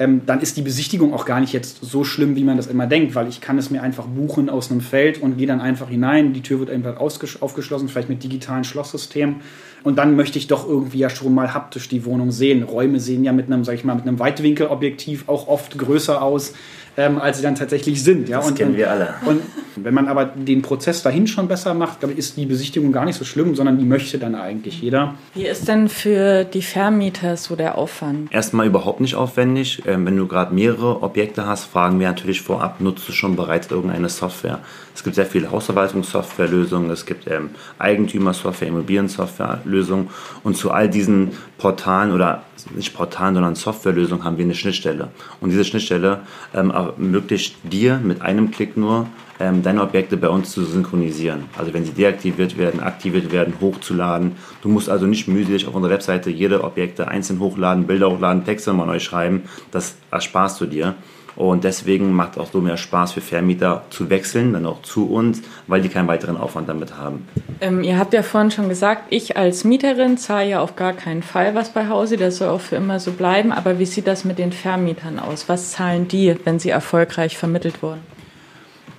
Ähm, 0.02 0.22
dann 0.26 0.42
ist 0.42 0.58
die 0.58 0.64
Besichtigung 0.64 1.14
auch 1.14 1.26
gar 1.26 1.40
nicht 1.40 1.54
jetzt 1.54 1.80
so 1.82 2.04
schlimm, 2.04 2.36
wie 2.36 2.44
man 2.44 2.58
das 2.58 2.66
immer 2.66 2.88
denkt, 2.88 3.14
weil 3.14 3.28
ich 3.28 3.40
kann 3.40 3.60
es 3.60 3.70
mir 3.70 3.84
einfach 3.84 4.06
buchen 4.06 4.50
aus 4.50 4.72
einem 4.72 4.82
Feld 4.82 5.22
und 5.22 5.38
gehe 5.38 5.46
dann 5.46 5.62
einfach 5.62 5.90
hinein. 5.90 6.34
Die 6.34 6.42
Tür 6.42 6.60
wird 6.60 6.72
einfach 6.72 6.98
aufgeschlossen, 6.98 7.88
vielleicht 7.88 8.10
mit 8.10 8.24
digitalen 8.24 8.64
Schlosssystemen. 8.64 9.36
Und 9.84 10.00
dann 10.00 10.16
möchte 10.16 10.40
ich 10.40 10.48
doch 10.48 10.68
irgendwie 10.68 10.98
ja 10.98 11.10
schon 11.12 11.36
mal 11.36 11.54
haptisch 11.54 11.88
die 11.88 12.04
Wohnung 12.06 12.32
sehen. 12.32 12.64
Räume 12.64 13.00
sehen 13.00 13.24
ja 13.24 13.32
mit 13.32 13.46
einem, 13.46 13.64
sag 13.64 13.76
ich 13.76 13.84
mal, 13.84 13.96
mit 13.96 14.08
einem 14.08 14.18
Weitwinkelobjektiv 14.18 15.30
auch 15.30 15.48
oft 15.48 15.78
größer 15.78 16.20
aus 16.22 16.54
ähm, 16.98 17.20
als 17.20 17.38
sie 17.38 17.44
dann 17.44 17.56
tatsächlich 17.56 18.04
sind. 18.04 18.30
Ja? 18.30 18.38
Das 18.38 18.48
und, 18.48 18.58
kennen 18.58 18.76
wir 18.76 18.92
alle. 18.92 19.14
Und 19.26 19.42
wenn 19.76 19.94
man 19.94 20.08
aber 20.08 20.26
den 20.26 20.62
Prozess 20.62 21.02
dahin 21.02 21.28
schon 21.28 21.48
besser 21.48 21.74
macht, 21.74 22.04
dann 22.04 22.16
ist 22.16 22.38
die 22.38 22.46
Besichtigung 22.46 22.92
gar 22.92 23.06
nicht 23.06 23.16
so 23.16 23.26
schlimm, 23.26 23.56
sondern 23.56 23.78
die 23.78 23.86
möchte 23.86 24.18
dann 24.18 24.36
eigentlich 24.36 24.82
jeder. 24.82 25.16
Wie 25.34 25.46
ist 25.46 25.68
denn 25.68 25.88
für 25.88 26.44
die 26.44 26.62
Vermieter 26.62 27.38
so 27.38 27.56
der 27.56 27.78
Aufwand? 27.78 28.32
Erstmal 28.34 28.68
überhaupt 28.68 29.00
nicht 29.00 29.16
aufwendig. 29.16 29.84
Ähm, 29.86 30.06
wenn 30.06 30.18
du 30.18 30.28
gerade 30.28 30.54
mehrere 30.54 31.02
Objekte 31.02 31.46
hast, 31.46 31.66
fragen 31.66 32.00
wir 32.00 32.08
natürlich 32.08 32.42
vorab, 32.42 32.82
nutzt 32.82 33.08
du 33.08 33.14
schon 33.14 33.36
bereits 33.36 33.72
irgendeine 33.72 34.10
Software? 34.10 34.60
Es 34.94 35.04
gibt 35.04 35.16
sehr 35.16 35.26
viele 35.26 35.52
Hausverwaltungssoftwarelösungen, 35.52 36.90
es 36.92 37.06
gibt 37.06 37.30
ähm, 37.30 37.52
Eigentümersoftware, 37.80 38.68
Immobiliensoftwarelösungen 38.68 40.10
und 40.44 40.58
zu 40.58 40.72
all 40.72 40.90
diesen 40.90 41.32
Portalen 41.58 42.12
oder 42.12 42.44
nicht 42.76 42.94
Portalen, 42.94 43.36
sondern 43.36 43.56
Softwarelösungen 43.56 44.24
haben 44.24 44.38
wir 44.38 44.46
eine 44.46 44.56
Schnittstelle. 44.56 45.10
Und 45.40 45.50
diese 45.50 45.66
Schnittstelle 45.66 46.22
ähm, 46.54 46.72
ermöglicht 46.72 47.56
dir 47.64 47.98
mit 47.98 48.22
einem 48.22 48.52
Klick 48.52 48.78
nur 48.78 49.08
ähm, 49.40 49.64
deine 49.64 49.82
Objekte 49.82 50.18
bei 50.18 50.30
uns 50.30 50.52
zu 50.52 50.64
synchronisieren. 50.64 51.46
Also 51.58 51.74
wenn 51.74 51.84
sie 51.84 51.92
deaktiviert 51.92 52.58
werden, 52.58 52.80
aktiviert 52.80 53.32
werden, 53.32 53.56
hochzuladen. 53.60 54.34
Du 54.62 54.70
musst 54.70 54.90
also 54.90 55.08
nicht 55.08 55.28
mühselig 55.28 55.68
auf 55.68 55.74
unserer 55.74 55.94
Webseite 55.94 56.30
jede 56.30 56.64
Objekte 56.64 57.08
einzeln 57.08 57.40
hochladen, 57.40 57.88
Bilder 57.88 58.12
hochladen, 58.12 58.46
Texte 58.46 58.72
mal 58.74 58.86
neu 58.86 59.00
schreiben. 59.00 59.44
Das 59.72 59.96
ersparst 60.12 60.62
du 60.62 60.68
dir. 60.68 60.96
Und 61.36 61.64
deswegen 61.64 62.12
macht 62.12 62.38
auch 62.38 62.52
so 62.52 62.62
mehr 62.62 62.78
Spaß 62.78 63.14
für 63.14 63.22
Vermieter 63.22 63.84
zu 63.90 64.10
wechseln, 64.10 64.54
dann 64.54 64.66
auch 64.66 64.82
zu 64.82 65.10
uns, 65.10 65.42
weil 65.68 65.82
die 65.82 65.90
keinen 65.90 66.08
weiteren 66.08 66.38
Aufwand 66.38 66.70
damit 66.70 66.98
haben. 66.98 67.28
Ähm, 67.62 67.84
ihr 67.84 67.98
habt 67.98 68.14
ja 68.14 68.24
vorhin 68.24 68.52
schon 68.52 68.70
gesagt, 68.70 69.06
ich 69.10 69.38
als 69.38 69.64
Mieterin 69.64 70.18
zahle 70.18 70.50
ja 70.50 70.62
auf 70.62 70.76
gar 70.76 70.94
keinen 70.94 71.24
Fall 71.24 71.56
was 71.56 71.70
bei 71.70 71.88
Hause, 71.88 72.18
das 72.18 72.38
soll 72.38 72.50
auch 72.50 72.62
für 72.62 72.76
immer 72.76 73.00
so 73.00 73.12
bleiben. 73.12 73.52
Aber 73.52 73.80
wie 73.80 73.86
sieht 73.86 74.08
das 74.08 74.26
mit 74.26 74.40
den 74.40 74.52
Vermietern 74.52 75.20
aus? 75.20 75.48
Was 75.48 75.72
zahlen 75.72 76.08
die, 76.08 76.36
wenn 76.44 76.60
sie 76.60 76.70
erfolgreich 76.70 77.38
vermittelt 77.38 77.82
wurden? 77.82 78.02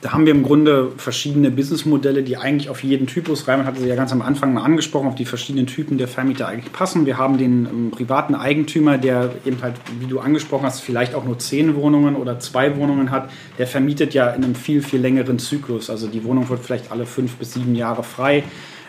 Da 0.02 0.12
haben 0.12 0.26
wir 0.26 0.32
im 0.32 0.42
Grunde 0.42 0.90
verschiedene 0.96 1.52
Businessmodelle, 1.52 2.24
die 2.24 2.36
eigentlich 2.36 2.68
auf 2.68 2.82
jeden 2.82 3.06
Typus, 3.06 3.46
Raimund 3.46 3.68
hatte 3.68 3.80
sie 3.80 3.86
ja 3.86 3.94
ganz 3.94 4.10
am 4.10 4.20
Anfang 4.20 4.52
mal 4.52 4.64
angesprochen, 4.64 5.06
auf 5.06 5.14
die 5.14 5.24
verschiedenen 5.24 5.68
Typen 5.68 5.96
der 5.96 6.08
Vermieter 6.08 6.48
eigentlich 6.48 6.72
passen. 6.72 7.06
Wir 7.06 7.18
haben 7.18 7.38
den 7.38 7.66
ähm, 7.66 7.90
privaten 7.92 8.34
Eigentümer, 8.34 8.98
der 8.98 9.30
eben 9.46 9.62
halt, 9.62 9.76
wie 10.00 10.06
du 10.06 10.18
angesprochen 10.18 10.66
hast, 10.66 10.80
vielleicht 10.80 11.14
auch 11.14 11.24
nur 11.24 11.38
zehn 11.38 11.76
Wohnungen 11.76 12.16
oder 12.16 12.40
zwei 12.40 12.76
Wohnungen 12.76 13.12
hat. 13.12 13.30
Der 13.58 13.68
vermietet 13.68 14.12
ja 14.12 14.30
in 14.30 14.42
einem 14.42 14.56
viel, 14.56 14.82
viel 14.82 15.00
längeren 15.00 15.38
Zyklus. 15.38 15.88
Also 15.88 16.08
die 16.08 16.24
Wohnung 16.24 16.48
wird 16.48 16.64
vielleicht 16.64 16.90
alle 16.90 17.06
fünf 17.06 17.36
bis 17.36 17.52
sieben 17.52 17.76
Jahre 17.76 18.02
frei. 18.02 18.42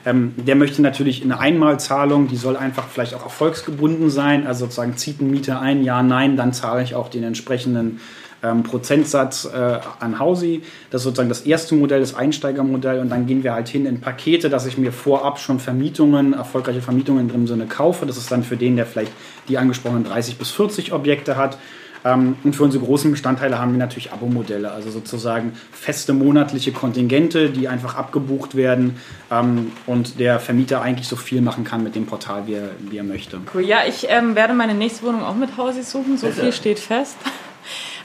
Ähm, 0.08 0.34
der 0.36 0.56
möchte 0.56 0.82
natürlich 0.82 1.24
eine 1.24 1.40
Einmalzahlung, 1.40 2.28
die 2.28 2.38
soll 2.38 2.58
einfach 2.58 2.88
vielleicht 2.88 3.14
auch 3.14 3.24
erfolgsgebunden 3.24 4.10
sein. 4.10 4.48
Also 4.48 4.66
sozusagen 4.66 4.98
zieht 4.98 5.22
ein 5.22 5.30
Mieter 5.30 5.62
ein, 5.62 5.84
ja, 5.84 6.02
nein, 6.02 6.38
dann 6.38 6.54
zahle 6.54 6.82
ich 6.82 6.96
auch 6.96 7.08
den 7.08 7.24
entsprechenden 7.24 8.00
ähm, 8.44 8.64
Prozentsatz 8.64 9.46
äh, 9.46 9.80
an 10.00 10.20
Hausi. 10.20 10.62
Das 10.92 11.02
ist 11.02 11.06
sozusagen 11.06 11.30
das 11.30 11.42
erste 11.42 11.76
Modell, 11.76 12.02
das 12.02 12.14
Einsteigermodell. 12.14 13.00
Und 13.00 13.10
dann 13.10 13.26
gehen 13.26 13.44
wir 13.44 13.54
halt 13.54 13.70
hin 13.70 13.86
in 13.86 14.02
Pakete, 14.02 14.50
dass 14.50 14.66
ich 14.66 14.78
mir 14.78 14.92
vorab 14.92 15.40
schon 15.40 15.60
Vermietungen, 15.60 16.34
erfolgreiche 16.34 16.82
Vermietungen 16.82 17.28
in 17.30 17.34
dem 17.34 17.48
Sinne 17.48 17.66
kaufe. 17.66 18.06
Das 18.06 18.18
ist 18.18 18.32
dann 18.32 18.44
für 18.44 18.58
den, 18.58 18.76
der 18.76 18.86
vielleicht 18.86 19.12
die 19.48 19.58
angesprochenen 19.58 20.04
30 20.04 20.38
bis 20.38 20.52
40 20.52 20.94
Objekte 20.94 21.38
hat. 21.38 21.58
Ähm, 22.06 22.36
und 22.44 22.56
für 22.56 22.64
unsere 22.64 22.84
großen 22.84 23.12
Bestandteile 23.12 23.60
haben 23.60 23.72
wir 23.72 23.80
natürlich 23.80 24.12
Abo-Modelle, 24.12 24.72
also 24.72 24.92
sozusagen 24.92 25.54
feste 25.72 26.14
monatliche 26.14 26.72
Kontingente, 26.72 27.50
die 27.50 27.68
einfach 27.68 27.96
abgebucht 27.96 28.56
werden 28.56 28.98
ähm, 29.32 29.72
und 29.86 30.20
der 30.20 30.40
Vermieter 30.40 30.82
eigentlich 30.82 31.08
so 31.08 31.16
viel 31.16 31.42
machen 31.42 31.64
kann 31.64 31.84
mit 31.84 31.96
dem 31.96 32.06
Portal, 32.06 32.46
wie 32.48 32.56
er, 32.56 32.72
wie 32.80 32.98
er 32.98 33.04
möchte. 33.04 33.40
Cool. 33.54 33.62
Ja, 33.62 33.80
ich 33.88 34.08
ähm, 34.10 34.36
werde 34.36 34.54
meine 34.54 34.74
nächste 34.74 35.06
Wohnung 35.06 35.24
auch 35.24 35.36
mit 35.36 35.56
Hausi 35.56 35.84
suchen, 35.84 36.18
so 36.18 36.28
viel 36.30 36.52
steht 36.52 36.80
fest. 36.80 37.16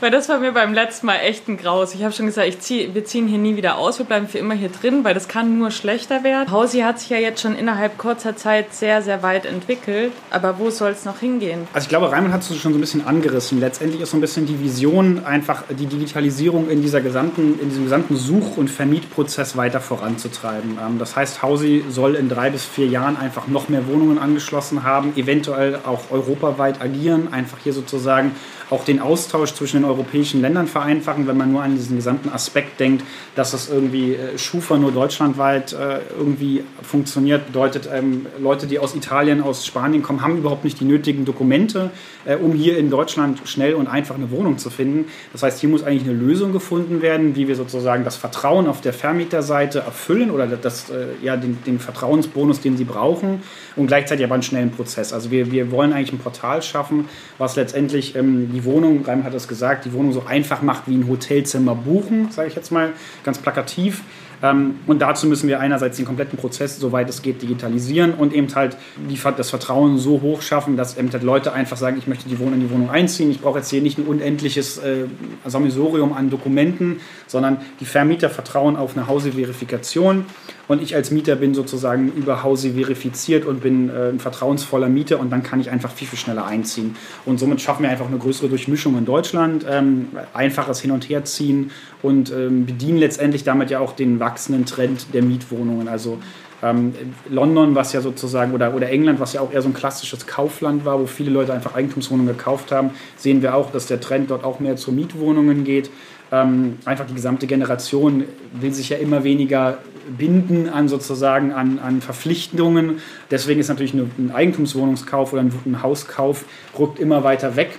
Weil 0.00 0.12
das 0.12 0.28
war 0.28 0.38
mir 0.38 0.52
beim 0.52 0.74
letzten 0.74 1.06
Mal 1.06 1.16
echt 1.16 1.48
ein 1.48 1.56
Graus. 1.56 1.92
Ich 1.92 2.04
habe 2.04 2.12
schon 2.12 2.26
gesagt, 2.26 2.46
ich 2.46 2.60
zieh, 2.60 2.90
wir 2.94 3.04
ziehen 3.04 3.26
hier 3.26 3.38
nie 3.38 3.56
wieder 3.56 3.78
aus, 3.78 3.98
wir 3.98 4.06
bleiben 4.06 4.28
für 4.28 4.38
immer 4.38 4.54
hier 4.54 4.68
drin, 4.68 5.02
weil 5.02 5.12
das 5.12 5.26
kann 5.26 5.58
nur 5.58 5.72
schlechter 5.72 6.22
werden. 6.22 6.52
Hausi 6.52 6.80
hat 6.80 7.00
sich 7.00 7.10
ja 7.10 7.16
jetzt 7.16 7.40
schon 7.40 7.56
innerhalb 7.56 7.98
kurzer 7.98 8.36
Zeit 8.36 8.72
sehr, 8.72 9.02
sehr 9.02 9.24
weit 9.24 9.44
entwickelt. 9.44 10.12
Aber 10.30 10.60
wo 10.60 10.70
soll 10.70 10.92
es 10.92 11.04
noch 11.04 11.18
hingehen? 11.18 11.66
Also 11.72 11.86
ich 11.86 11.88
glaube, 11.88 12.12
Raimund 12.12 12.32
hat 12.32 12.42
es 12.42 12.56
schon 12.56 12.72
so 12.72 12.78
ein 12.78 12.80
bisschen 12.80 13.08
angerissen. 13.08 13.58
Letztendlich 13.58 14.00
ist 14.00 14.12
so 14.12 14.16
ein 14.16 14.20
bisschen 14.20 14.46
die 14.46 14.60
Vision, 14.60 15.24
einfach 15.24 15.64
die 15.68 15.86
Digitalisierung 15.86 16.70
in, 16.70 16.80
dieser 16.80 17.00
gesamten, 17.00 17.58
in 17.60 17.68
diesem 17.68 17.82
gesamten 17.82 18.14
Such- 18.14 18.56
und 18.56 18.70
Vermietprozess 18.70 19.56
weiter 19.56 19.80
voranzutreiben. 19.80 20.78
Ähm, 20.80 21.00
das 21.00 21.16
heißt, 21.16 21.42
Hausi 21.42 21.84
soll 21.88 22.14
in 22.14 22.28
drei 22.28 22.50
bis 22.50 22.64
vier 22.64 22.86
Jahren 22.86 23.16
einfach 23.16 23.48
noch 23.48 23.68
mehr 23.68 23.88
Wohnungen 23.88 24.18
angeschlossen 24.18 24.84
haben, 24.84 25.12
eventuell 25.16 25.80
auch 25.84 26.12
europaweit 26.12 26.80
agieren, 26.80 27.32
einfach 27.32 27.58
hier 27.64 27.72
sozusagen 27.72 28.36
auch 28.70 28.84
den 28.84 29.00
Austausch 29.00 29.54
zwischen 29.54 29.78
den 29.78 29.84
europäischen 29.84 30.40
Ländern 30.40 30.66
vereinfachen, 30.66 31.26
wenn 31.26 31.36
man 31.36 31.52
nur 31.52 31.62
an 31.62 31.74
diesen 31.74 31.96
gesamten 31.96 32.28
Aspekt 32.28 32.80
denkt, 32.80 33.04
dass 33.34 33.52
das 33.52 33.68
irgendwie 33.68 34.14
äh, 34.14 34.38
Schufa 34.38 34.76
nur 34.76 34.92
deutschlandweit 34.92 35.72
äh, 35.72 36.00
irgendwie 36.16 36.64
funktioniert, 36.82 37.46
bedeutet, 37.46 37.88
ähm, 37.92 38.26
Leute, 38.38 38.66
die 38.66 38.78
aus 38.78 38.94
Italien, 38.94 39.42
aus 39.42 39.66
Spanien 39.66 40.02
kommen, 40.02 40.22
haben 40.22 40.38
überhaupt 40.38 40.64
nicht 40.64 40.80
die 40.80 40.84
nötigen 40.84 41.24
Dokumente, 41.24 41.90
äh, 42.24 42.36
um 42.36 42.52
hier 42.52 42.78
in 42.78 42.90
Deutschland 42.90 43.40
schnell 43.44 43.74
und 43.74 43.86
einfach 43.86 44.14
eine 44.14 44.30
Wohnung 44.30 44.58
zu 44.58 44.70
finden. 44.70 45.06
Das 45.32 45.42
heißt, 45.42 45.60
hier 45.60 45.68
muss 45.68 45.82
eigentlich 45.82 46.08
eine 46.08 46.18
Lösung 46.18 46.52
gefunden 46.52 47.02
werden, 47.02 47.36
wie 47.36 47.48
wir 47.48 47.56
sozusagen 47.56 48.04
das 48.04 48.16
Vertrauen 48.16 48.66
auf 48.66 48.80
der 48.80 48.92
Vermieterseite 48.92 49.80
erfüllen 49.80 50.30
oder 50.30 50.46
das, 50.46 50.86
ja, 51.22 51.36
den, 51.36 51.58
den 51.64 51.78
Vertrauensbonus, 51.78 52.60
den 52.60 52.76
sie 52.76 52.84
brauchen 52.84 53.42
und 53.76 53.86
gleichzeitig 53.86 54.24
aber 54.24 54.34
einen 54.34 54.42
schnellen 54.42 54.70
Prozess. 54.70 55.12
Also 55.12 55.30
wir, 55.30 55.50
wir 55.50 55.70
wollen 55.70 55.92
eigentlich 55.92 56.12
ein 56.12 56.18
Portal 56.18 56.62
schaffen, 56.62 57.08
was 57.38 57.56
letztendlich 57.56 58.16
ähm, 58.16 58.50
die 58.58 58.64
Wohnung, 58.64 59.04
Reim 59.04 59.22
hat 59.22 59.34
es 59.34 59.46
gesagt, 59.46 59.84
die 59.84 59.92
Wohnung 59.92 60.12
so 60.12 60.24
einfach 60.26 60.62
macht 60.62 60.88
wie 60.88 60.96
ein 60.96 61.06
Hotelzimmer 61.06 61.76
buchen, 61.76 62.32
sage 62.32 62.48
ich 62.48 62.56
jetzt 62.56 62.72
mal 62.72 62.92
ganz 63.22 63.38
plakativ. 63.38 64.02
Ähm, 64.42 64.76
und 64.86 65.00
dazu 65.00 65.26
müssen 65.26 65.48
wir 65.48 65.60
einerseits 65.60 65.96
den 65.96 66.06
kompletten 66.06 66.38
Prozess, 66.38 66.78
soweit 66.78 67.08
es 67.08 67.22
geht, 67.22 67.42
digitalisieren 67.42 68.14
und 68.14 68.32
eben 68.32 68.54
halt 68.54 68.76
die, 69.08 69.18
das 69.36 69.50
Vertrauen 69.50 69.98
so 69.98 70.20
hoch 70.20 70.42
schaffen, 70.42 70.76
dass 70.76 70.96
eben 70.96 71.12
halt 71.12 71.22
Leute 71.22 71.52
einfach 71.52 71.76
sagen, 71.76 71.96
ich 71.98 72.06
möchte 72.06 72.28
die 72.28 72.38
Wohnung 72.38 72.54
in 72.54 72.60
die 72.60 72.70
Wohnung 72.70 72.90
einziehen. 72.90 73.30
Ich 73.30 73.40
brauche 73.40 73.58
jetzt 73.58 73.70
hier 73.70 73.82
nicht 73.82 73.98
ein 73.98 74.06
unendliches 74.06 74.78
äh, 74.78 75.04
Sammelsurium 75.44 76.12
an 76.12 76.30
Dokumenten, 76.30 77.00
sondern 77.26 77.58
die 77.80 77.84
Vermieter 77.84 78.30
vertrauen 78.30 78.76
auf 78.76 78.96
eine 78.96 79.06
Hauseverifikation 79.06 80.26
und 80.68 80.82
ich 80.82 80.94
als 80.94 81.10
Mieter 81.10 81.36
bin 81.36 81.54
sozusagen 81.54 82.12
über 82.12 82.42
Hause 82.42 82.74
verifiziert 82.74 83.46
und 83.46 83.60
bin 83.60 83.88
äh, 83.88 84.10
ein 84.10 84.20
vertrauensvoller 84.20 84.88
Mieter 84.88 85.18
und 85.18 85.30
dann 85.30 85.42
kann 85.42 85.60
ich 85.60 85.70
einfach 85.70 85.90
viel, 85.90 86.06
viel 86.06 86.18
schneller 86.18 86.46
einziehen. 86.46 86.94
Und 87.24 87.38
somit 87.38 87.60
schaffen 87.60 87.82
wir 87.82 87.90
einfach 87.90 88.06
eine 88.06 88.18
größere 88.18 88.48
Durchmischung 88.48 88.96
in 88.98 89.06
Deutschland, 89.06 89.64
ähm, 89.68 90.08
einfaches 90.34 90.80
Hin- 90.80 90.90
und 90.90 91.08
Herziehen 91.08 91.70
und 92.02 92.30
ähm, 92.30 92.66
bedienen 92.66 92.98
letztendlich 92.98 93.44
damit 93.44 93.70
ja 93.70 93.80
auch 93.80 93.92
den 93.92 94.20
wachsenden 94.20 94.66
Trend 94.66 95.12
der 95.14 95.22
Mietwohnungen. 95.22 95.88
Also 95.88 96.18
ähm, 96.62 96.94
London, 97.28 97.74
was 97.74 97.92
ja 97.92 98.00
sozusagen, 98.00 98.52
oder, 98.52 98.74
oder 98.74 98.88
England, 98.88 99.20
was 99.20 99.32
ja 99.32 99.40
auch 99.40 99.52
eher 99.52 99.62
so 99.62 99.68
ein 99.68 99.74
klassisches 99.74 100.26
Kaufland 100.26 100.84
war, 100.84 101.00
wo 101.00 101.06
viele 101.06 101.30
Leute 101.30 101.52
einfach 101.52 101.74
Eigentumswohnungen 101.74 102.36
gekauft 102.36 102.72
haben, 102.72 102.90
sehen 103.16 103.42
wir 103.42 103.54
auch, 103.54 103.70
dass 103.70 103.86
der 103.86 104.00
Trend 104.00 104.30
dort 104.30 104.44
auch 104.44 104.60
mehr 104.60 104.76
zu 104.76 104.92
Mietwohnungen 104.92 105.64
geht. 105.64 105.90
Ähm, 106.30 106.78
einfach 106.84 107.06
die 107.06 107.14
gesamte 107.14 107.46
Generation 107.46 108.24
will 108.52 108.72
sich 108.72 108.90
ja 108.90 108.98
immer 108.98 109.24
weniger 109.24 109.78
binden 110.16 110.68
an 110.68 110.88
sozusagen 110.88 111.52
an, 111.52 111.78
an 111.78 112.00
Verpflichtungen. 112.00 113.00
Deswegen 113.30 113.60
ist 113.60 113.68
natürlich 113.68 113.94
ein 113.94 114.32
Eigentumswohnungskauf 114.34 115.32
oder 115.32 115.42
ein 115.42 115.82
Hauskauf 115.82 116.44
rückt 116.78 116.98
immer 116.98 117.24
weiter 117.24 117.56
weg. 117.56 117.70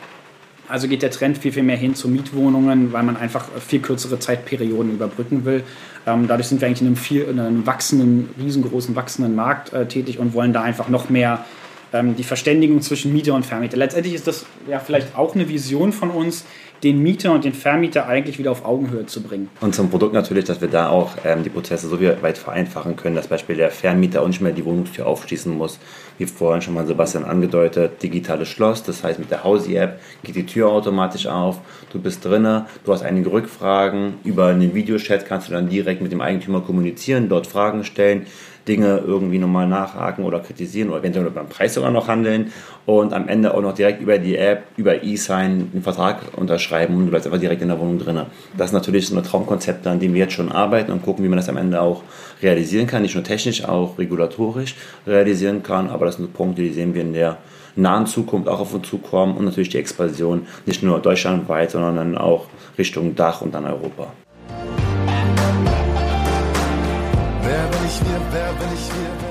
Also 0.70 0.88
geht 0.88 1.02
der 1.02 1.12
Trend 1.12 1.40
viel, 1.40 1.52
viel 1.52 1.64
mehr 1.64 1.78
hin 1.78 1.96
zu 1.96 2.08
Mietwohnungen, 2.08 2.94
weil 2.94 3.04
man 3.04 3.18
einfach 3.18 3.46
viel 3.60 3.80
kürzere 3.80 4.20
Zeitperioden 4.20 4.94
überbrücken 4.94 5.44
will. 5.44 5.64
Ähm, 6.06 6.28
dadurch 6.28 6.48
sind 6.48 6.62
wir 6.62 6.68
eigentlich 6.68 6.82
in 6.82 6.88
einem, 6.88 6.96
viel, 6.96 7.24
in 7.24 7.40
einem 7.40 7.66
wachsenden, 7.66 8.30
riesengroßen, 8.40 8.96
wachsenden 8.96 9.36
Markt 9.36 9.74
äh, 9.74 9.88
tätig 9.88 10.20
und 10.20 10.34
wollen 10.34 10.54
da 10.54 10.62
einfach 10.62 10.88
noch 10.88 11.10
mehr 11.10 11.44
die 11.92 12.24
Verständigung 12.24 12.82
zwischen 12.82 13.14
Mieter 13.14 13.34
und 13.34 13.46
Vermieter. 13.46 13.78
Letztendlich 13.78 14.14
ist 14.14 14.28
das 14.28 14.46
ja 14.70 14.80
vielleicht 14.80 15.18
auch 15.18 15.36
eine 15.36 15.50
Vision 15.50 15.92
von 15.92 16.12
uns, 16.12 16.46
den 16.84 17.02
Mieter 17.02 17.34
und 17.34 17.44
den 17.44 17.54
Vermieter 17.54 18.08
eigentlich 18.08 18.40
wieder 18.40 18.52
auf 18.52 18.66
Augenhöhe 18.66 19.06
zu 19.06 19.22
bringen. 19.22 19.50
Und 19.62 19.76
zum 19.76 19.90
Produkt 19.90 20.14
natürlich, 20.14 20.46
dass 20.46 20.62
wir 20.62 20.70
da 20.70 20.90
auch 20.90 21.12
ähm, 21.26 21.44
die 21.44 21.50
Prozesse 21.50 21.88
so 21.88 22.00
weit 22.00 22.38
vereinfachen 22.38 22.96
können, 22.96 23.16
dass 23.16 23.28
Beispiel 23.28 23.56
der 23.56 23.72
Vermieter 23.72 24.22
auch 24.22 24.28
nicht 24.28 24.42
mehr 24.42 24.54
die 24.54 24.64
Wohnungstür 24.64 25.06
aufschließen 25.06 25.56
muss, 25.56 25.80
wie 26.18 26.26
vorhin 26.26 26.62
schon 26.62 26.74
mal 26.74 26.88
Sebastian 26.88 27.26
angedeutet, 27.26 28.02
digitales 28.02 28.48
Schloss, 28.48 28.84
das 28.84 29.04
heißt 29.04 29.20
mit 29.20 29.32
der 29.32 29.44
Hausi-App 29.44 30.00
geht 30.24 30.36
die 30.36 30.46
Tür 30.46 30.70
automatisch 30.70 31.28
auf, 31.28 31.60
du 31.92 32.00
bist 32.00 32.24
drinnen, 32.24 32.66
du 32.86 32.94
hast 32.94 33.04
einige 33.04 33.32
Rückfragen, 33.32 34.16
über 34.24 34.48
einen 34.48 34.74
Videochat 34.74 35.26
kannst 35.26 35.50
du 35.50 35.54
dann 35.54 35.70
direkt 35.70 36.02
mit 36.02 36.12
dem 36.12 36.22
Eigentümer 36.22 36.62
kommunizieren, 36.62 37.30
dort 37.30 37.48
Fragen 37.48 37.84
stellen, 37.84 38.26
Dinge 38.70 39.04
irgendwie 39.06 39.40
nochmal 39.40 39.68
nachhaken 39.68 40.24
oder 40.24 40.40
kritisieren 40.40 40.90
oder 40.90 41.00
eventuell 41.00 41.30
beim 41.32 41.50
Preis 41.50 41.74
sogar 41.74 41.90
noch 41.92 42.08
handeln 42.08 42.54
und 42.86 43.14
am 43.14 43.28
Ende 43.28 43.54
auch 43.54 43.62
noch 43.62 43.74
direkt 43.74 44.02
über 44.02 44.20
die 44.20 44.38
App, 44.38 44.64
über 44.78 45.04
E-Sign 45.04 45.72
den 45.74 45.82
Vertrag 45.82 46.22
unterschreiben 46.38 46.96
und 46.96 47.06
du 47.06 47.10
bleibst 47.10 47.28
einfach 47.28 47.40
direkt 47.40 47.64
in 47.64 47.68
der 47.68 47.80
Wohnung 47.80 47.98
drin. 47.98 48.22
Das 48.56 48.68
ist 48.68 48.74
natürlich 48.74 49.08
so 49.08 49.18
ein 49.18 49.24
Traumkonzept, 49.24 49.88
an 49.88 50.00
dem 50.00 50.14
wir 50.14 50.22
jetzt 50.22 50.34
schon 50.34 50.52
arbeiten 50.52 50.92
und 50.92 51.02
gucken, 51.04 51.26
wie 51.26 51.30
man 51.30 51.38
das 51.38 51.50
am 51.50 51.58
Ende 51.58 51.82
auch 51.82 52.04
realisieren 52.42 52.86
kann, 52.86 53.02
nicht 53.02 53.16
nur 53.16 53.24
technisch, 53.24 53.66
auch 53.66 53.98
regulatorisch 53.98 54.76
realisieren 55.08 55.64
kann, 55.64 55.90
aber 55.90 56.06
das 56.06 56.18
sind 56.18 56.34
Punkte, 56.34 56.62
die 56.62 56.72
sehen 56.72 56.94
wir 56.94 57.02
in 57.02 57.14
der 57.14 57.38
nahen 57.76 58.06
Zukunft 58.06 58.48
auch 58.48 58.60
auf 58.60 58.74
uns 58.74 58.88
zukommen 58.88 59.36
und 59.36 59.46
natürlich 59.46 59.70
die 59.70 59.78
Expansion 59.78 60.46
nicht 60.66 60.84
nur 60.84 61.00
deutschlandweit, 61.00 61.72
sondern 61.72 61.96
dann 61.96 62.18
auch 62.18 62.46
Richtung 62.78 63.16
Dach 63.16 63.42
und 63.42 63.54
dann 63.54 63.66
Europa. 63.66 64.12
ich 67.90 67.96
hier, 67.96 68.22
wer 68.32 68.54
bin 68.54 68.74
ich 68.74 68.86
hier? 68.94 69.29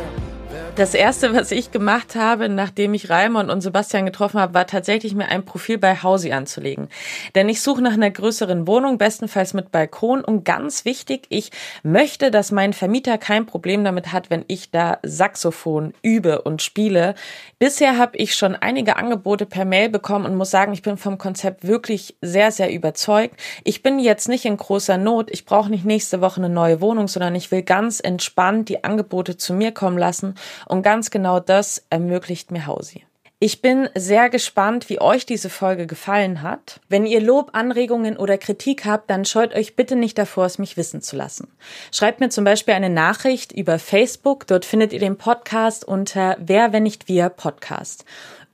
Das 0.78 0.94
erste, 0.94 1.34
was 1.34 1.50
ich 1.50 1.72
gemacht 1.72 2.14
habe, 2.14 2.48
nachdem 2.48 2.94
ich 2.94 3.10
Raimund 3.10 3.50
und 3.50 3.62
Sebastian 3.62 4.06
getroffen 4.06 4.38
habe, 4.38 4.54
war 4.54 4.64
tatsächlich 4.64 5.12
mir 5.12 5.26
ein 5.26 5.44
Profil 5.44 5.76
bei 5.76 5.96
Hausi 5.96 6.30
anzulegen. 6.30 6.86
Denn 7.34 7.48
ich 7.48 7.62
suche 7.62 7.82
nach 7.82 7.94
einer 7.94 8.12
größeren 8.12 8.68
Wohnung, 8.68 8.96
bestenfalls 8.96 9.54
mit 9.54 9.72
Balkon. 9.72 10.22
Und 10.22 10.44
ganz 10.44 10.84
wichtig, 10.84 11.26
ich 11.30 11.50
möchte, 11.82 12.30
dass 12.30 12.52
mein 12.52 12.72
Vermieter 12.72 13.18
kein 13.18 13.44
Problem 13.44 13.82
damit 13.82 14.12
hat, 14.12 14.30
wenn 14.30 14.44
ich 14.46 14.70
da 14.70 15.00
Saxophon 15.02 15.94
übe 16.02 16.42
und 16.42 16.62
spiele. 16.62 17.16
Bisher 17.58 17.98
habe 17.98 18.16
ich 18.16 18.36
schon 18.36 18.54
einige 18.54 18.98
Angebote 18.98 19.46
per 19.46 19.64
Mail 19.64 19.88
bekommen 19.88 20.26
und 20.26 20.36
muss 20.36 20.52
sagen, 20.52 20.72
ich 20.74 20.82
bin 20.82 20.96
vom 20.96 21.18
Konzept 21.18 21.66
wirklich 21.66 22.14
sehr, 22.20 22.52
sehr 22.52 22.72
überzeugt. 22.72 23.34
Ich 23.64 23.82
bin 23.82 23.98
jetzt 23.98 24.28
nicht 24.28 24.44
in 24.44 24.56
großer 24.56 24.96
Not. 24.96 25.28
Ich 25.32 25.44
brauche 25.44 25.70
nicht 25.70 25.84
nächste 25.84 26.20
Woche 26.20 26.38
eine 26.40 26.48
neue 26.48 26.80
Wohnung, 26.80 27.08
sondern 27.08 27.34
ich 27.34 27.50
will 27.50 27.62
ganz 27.62 27.98
entspannt 27.98 28.68
die 28.68 28.84
Angebote 28.84 29.36
zu 29.36 29.54
mir 29.54 29.72
kommen 29.72 29.98
lassen 29.98 30.36
und 30.68 30.82
ganz 30.82 31.10
genau 31.10 31.40
das 31.40 31.84
ermöglicht 31.90 32.50
mir 32.50 32.66
Hausi. 32.66 33.04
Ich 33.40 33.62
bin 33.62 33.88
sehr 33.94 34.30
gespannt, 34.30 34.88
wie 34.88 35.00
euch 35.00 35.24
diese 35.24 35.48
Folge 35.48 35.86
gefallen 35.86 36.42
hat. 36.42 36.80
Wenn 36.88 37.06
ihr 37.06 37.20
Lob, 37.20 37.50
Anregungen 37.52 38.16
oder 38.16 38.36
Kritik 38.36 38.84
habt, 38.84 39.08
dann 39.10 39.24
scheut 39.24 39.54
euch 39.54 39.76
bitte 39.76 39.94
nicht 39.94 40.18
davor, 40.18 40.46
es 40.46 40.58
mich 40.58 40.76
wissen 40.76 41.02
zu 41.02 41.14
lassen. 41.14 41.46
Schreibt 41.92 42.18
mir 42.18 42.30
zum 42.30 42.42
Beispiel 42.42 42.74
eine 42.74 42.90
Nachricht 42.90 43.52
über 43.52 43.78
Facebook. 43.78 44.48
Dort 44.48 44.64
findet 44.64 44.92
ihr 44.92 44.98
den 44.98 45.18
Podcast 45.18 45.84
unter 45.84 46.36
Wer, 46.40 46.72
wenn 46.72 46.82
nicht 46.82 47.06
wir 47.06 47.28
Podcast. 47.28 48.04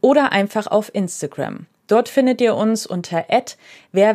Oder 0.02 0.32
einfach 0.32 0.66
auf 0.66 0.94
Instagram. 0.94 1.64
Dort 1.86 2.10
findet 2.10 2.42
ihr 2.42 2.54
uns 2.54 2.86
unter 2.86 3.24
wer, 3.92 4.14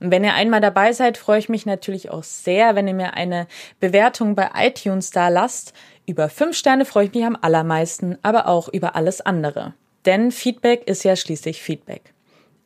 Und 0.00 0.10
wenn 0.10 0.24
ihr 0.24 0.34
einmal 0.34 0.60
dabei 0.60 0.92
seid, 0.92 1.18
freue 1.18 1.38
ich 1.38 1.48
mich 1.48 1.66
natürlich 1.66 2.10
auch 2.10 2.22
sehr, 2.22 2.76
wenn 2.76 2.86
ihr 2.86 2.94
mir 2.94 3.14
eine 3.14 3.46
Bewertung 3.80 4.34
bei 4.34 4.50
iTunes 4.54 5.10
da 5.10 5.28
lasst. 5.28 5.72
Über 6.06 6.28
fünf 6.28 6.56
Sterne 6.56 6.84
freue 6.84 7.06
ich 7.06 7.14
mich 7.14 7.24
am 7.24 7.36
allermeisten, 7.40 8.16
aber 8.22 8.46
auch 8.46 8.68
über 8.68 8.94
alles 8.96 9.20
andere. 9.20 9.74
Denn 10.06 10.30
Feedback 10.30 10.86
ist 10.86 11.02
ja 11.02 11.16
schließlich 11.16 11.60
Feedback. 11.60 12.14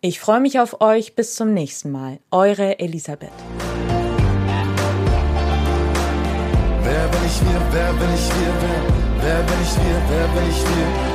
Ich 0.01 0.21
freue 0.21 0.41
mich 0.41 0.61
auf 0.61 0.81
euch. 0.81 1.15
Bis 1.15 1.35
zum 1.35 1.55
nächsten 1.55 1.91
Mal. 1.91 2.19
Eure 2.31 2.79
Elisabeth. 2.79 3.31
Wer 6.85 7.09
bin 7.09 7.21
ich 7.27 7.41
wir, 7.41 7.61
wer 7.71 7.93
bin 7.93 8.15
ich 8.15 8.29
wir, 8.29 8.55
wer 9.23 9.43
bin 9.43 9.63
ich 9.63 9.77
wir, 9.77 10.03
wer 10.09 10.29
bin 10.29 10.51
ich 10.51 10.63
wir? 10.63 11.12